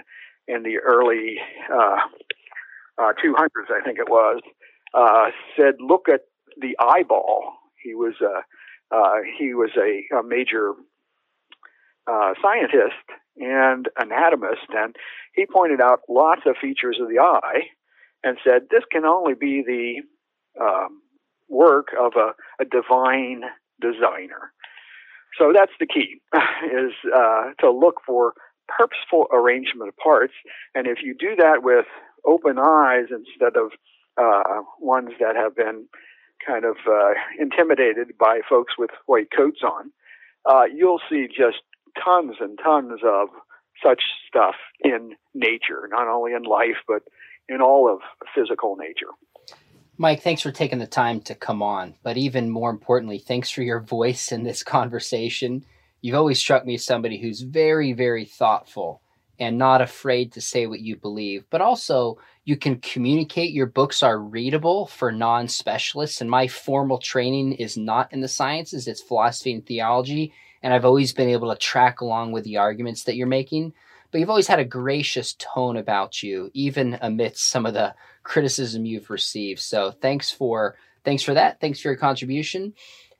in 0.49 0.63
the 0.63 0.79
early 0.79 1.37
uh, 1.71 1.99
uh, 2.97 3.13
200s, 3.23 3.71
I 3.71 3.85
think 3.85 3.99
it 3.99 4.09
was, 4.09 4.41
uh, 4.95 5.27
said, 5.55 5.75
"Look 5.81 6.09
at 6.09 6.23
the 6.59 6.77
eyeball." 6.81 7.53
He 7.83 7.95
was 7.95 8.15
a 8.23 8.43
uh, 8.95 9.17
he 9.39 9.55
was 9.55 9.71
a, 9.77 10.17
a 10.17 10.23
major 10.23 10.73
uh, 12.07 12.33
scientist 12.43 13.05
and 13.37 13.89
anatomist, 14.01 14.67
and 14.71 14.97
he 15.35 15.47
pointed 15.47 15.81
out 15.81 16.01
lots 16.09 16.43
of 16.47 16.57
features 16.61 16.99
of 17.01 17.09
the 17.09 17.21
eye 17.21 17.69
and 18.25 18.39
said 18.45 18.63
this 18.71 18.83
can 18.91 19.05
only 19.05 19.35
be 19.35 19.63
the 19.65 20.63
um, 20.63 21.03
work 21.49 21.89
of 21.99 22.13
a, 22.17 22.33
a, 22.61 22.65
divine 22.65 23.43
designer. 23.81 24.53
So 25.38 25.53
that's 25.55 25.73
the 25.79 25.87
key: 25.87 26.21
is 26.64 26.93
uh, 27.14 27.53
to 27.61 27.71
look 27.71 27.97
for 28.07 28.35
purposeful 28.69 29.27
arrangement 29.33 29.88
of 29.88 29.97
parts, 29.97 30.35
and 30.75 30.87
if 30.87 30.99
you 31.03 31.14
do 31.19 31.35
that 31.37 31.62
with 31.62 31.87
open 32.27 32.59
eyes 32.59 33.07
instead 33.11 33.57
of 33.57 33.73
uh, 34.16 34.62
ones 34.79 35.11
that 35.21 35.37
have 35.37 35.57
been 35.57 35.87
kind 36.47 36.64
of 36.64 36.77
uh, 36.88 37.12
intimidated 37.38 38.12
by 38.19 38.40
folks 38.49 38.75
with 38.79 38.90
white 39.07 39.29
coats 39.35 39.61
on, 39.62 39.90
uh, 40.49 40.64
you'll 40.64 41.01
see 41.11 41.27
just 41.27 41.62
tons 42.03 42.37
and 42.40 42.59
tons 42.62 43.01
of 43.05 43.29
such 43.83 44.03
stuff 44.29 44.57
in 44.83 45.12
nature, 45.35 45.88
not 45.90 46.09
only 46.09 46.33
in 46.33 46.43
life, 46.43 46.77
but 46.87 47.03
in 47.49 47.61
all 47.61 47.93
of 47.93 48.01
physical 48.35 48.77
nature. 48.77 49.11
Mike, 50.01 50.23
thanks 50.23 50.41
for 50.41 50.51
taking 50.51 50.79
the 50.79 50.87
time 50.87 51.21
to 51.21 51.35
come 51.35 51.61
on. 51.61 51.95
But 52.03 52.17
even 52.17 52.49
more 52.49 52.71
importantly, 52.71 53.19
thanks 53.19 53.51
for 53.51 53.61
your 53.61 53.81
voice 53.81 54.33
in 54.33 54.45
this 54.45 54.63
conversation. 54.79 55.63
You've 56.01 56.17
always 56.17 56.39
struck 56.39 56.65
me 56.65 56.77
as 56.77 56.87
somebody 56.87 57.21
who's 57.21 57.43
very, 57.43 57.93
very 57.93 58.25
thoughtful 58.25 59.03
and 59.39 59.59
not 59.59 59.83
afraid 59.83 60.33
to 60.33 60.41
say 60.41 60.67
what 60.67 60.81
you 60.81 60.97
believe, 60.97 61.45
but 61.51 61.61
also 61.61 62.17
you 62.47 62.57
can 62.57 62.79
communicate. 62.81 63.53
Your 63.53 63.67
books 63.67 64.03
are 64.03 64.19
readable 64.19 64.87
for 64.87 65.13
non 65.13 65.49
specialists. 65.49 66.23
And 66.23 66.31
my 66.31 66.49
formal 66.49 66.97
training 66.97 67.53
is 67.57 67.77
not 67.77 68.11
in 68.11 68.23
the 68.23 68.29
sciences, 68.29 68.89
it's 68.89 69.03
philosophy 69.03 69.53
and 69.53 69.67
theology. 69.67 70.33
And 70.63 70.73
I've 70.73 70.87
always 70.87 71.13
been 71.13 71.29
able 71.29 71.51
to 71.51 71.59
track 71.59 72.01
along 72.01 72.33
with 72.33 72.45
the 72.45 72.57
arguments 72.57 73.05
that 73.05 73.17
you're 73.17 73.27
making. 73.27 73.75
But 74.11 74.18
you've 74.18 74.31
always 74.31 74.49
had 74.49 74.59
a 74.59 74.64
gracious 74.64 75.35
tone 75.35 75.77
about 75.77 76.23
you, 76.23 76.51
even 76.55 76.99
amidst 77.01 77.49
some 77.49 77.66
of 77.66 77.75
the 77.75 77.94
criticism 78.23 78.85
you've 78.85 79.11
received. 79.11 79.61
So 79.61 79.90
thanks 79.90 80.31
for 80.31 80.77
thanks 81.05 81.23
for 81.23 81.35
that. 81.35 81.61
Thanks 81.61 81.81
for 81.81 81.88
your 81.88 81.96
contribution. 81.96 82.75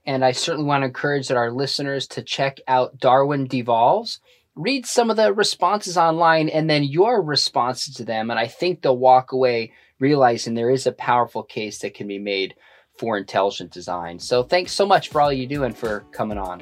And 0.07 0.25
I 0.25 0.33
certainly 0.33 0.67
want 0.67 0.83
to 0.83 0.87
encourage 0.87 1.29
that 1.29 1.37
our 1.37 1.53
listeners 1.53 2.07
to 2.09 2.23
check 2.23 2.59
out 2.67 2.99
Darwin 2.99 3.47
Devolves 3.47 4.21
read 4.57 4.85
some 4.87 5.11
of 5.11 5.17
the 5.17 5.33
responses 5.33 5.97
online 5.97 6.49
and 6.49 6.69
then 6.69 6.85
your 6.85 7.23
responses 7.23 7.95
to 7.95 8.05
them. 8.05 8.31
And 8.31 8.39
I 8.39 8.47
think 8.47 8.83
they'll 8.83 8.97
walk 8.97 9.33
away 9.33 9.73
realizing 9.99 10.55
there 10.55 10.71
is 10.71 10.87
a 10.87 10.93
powerful 10.93 11.43
case 11.43 11.79
that 11.81 11.95
can 11.95 12.07
be 12.07 12.19
made 12.19 12.55
for 12.99 13.17
intelligent 13.17 13.71
design. 13.71 14.19
So 14.19 14.43
thanks 14.43 14.73
so 14.73 14.87
much 14.87 15.09
for 15.09 15.21
all 15.21 15.33
you 15.33 15.47
do 15.47 15.65
and 15.65 15.77
for 15.77 16.01
coming 16.13 16.39
on. 16.39 16.61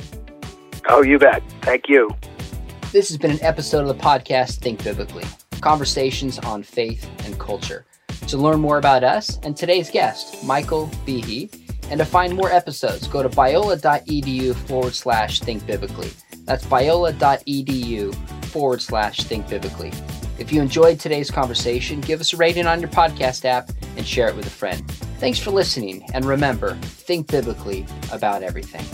Oh, 0.89 1.03
you 1.03 1.19
bet. 1.19 1.43
Thank 1.63 1.89
you. 1.89 2.11
This 2.91 3.09
has 3.11 3.19
been 3.19 3.33
an 3.33 3.43
episode 3.43 3.83
of 3.83 3.89
the 3.89 4.03
podcast 4.03 4.61
Think 4.61 4.83
Biblically 4.83 5.25
conversations 5.61 6.39
on 6.39 6.63
faith 6.63 7.07
and 7.27 7.39
culture. 7.39 7.85
To 8.29 8.39
learn 8.39 8.61
more 8.61 8.79
about 8.79 9.05
us 9.05 9.39
and 9.43 9.55
today's 9.55 9.91
guest, 9.91 10.43
Michael 10.45 10.87
Behe, 11.05 11.53
and 11.91 11.99
to 11.99 12.07
find 12.07 12.35
more 12.35 12.51
episodes, 12.51 13.07
go 13.07 13.23
to 13.23 13.29
biola.edu 13.29 14.55
forward 14.55 14.95
slash 14.95 15.41
think 15.41 15.67
biblically. 15.67 16.11
That's 16.45 16.65
biola.edu 16.65 18.15
forward 18.47 18.81
slash 18.81 19.19
think 19.25 19.49
biblically. 19.51 19.93
If 20.39 20.51
you 20.51 20.63
enjoyed 20.63 20.99
today's 20.99 21.31
conversation, 21.31 22.01
give 22.01 22.21
us 22.21 22.33
a 22.33 22.39
rating 22.39 22.67
on 22.67 22.81
your 22.81 22.91
podcast 22.91 23.45
app 23.45 23.71
and 23.99 24.07
share 24.07 24.29
it 24.29 24.37
with 24.37 24.47
a 24.47 24.51
friend. 24.51 24.89
Thanks 25.19 25.39
for 25.39 25.51
listening, 25.51 26.09
and 26.15 26.25
remember, 26.25 26.75
think 26.77 27.27
biblically 27.27 27.85
about 28.13 28.43
everything. 28.43 28.87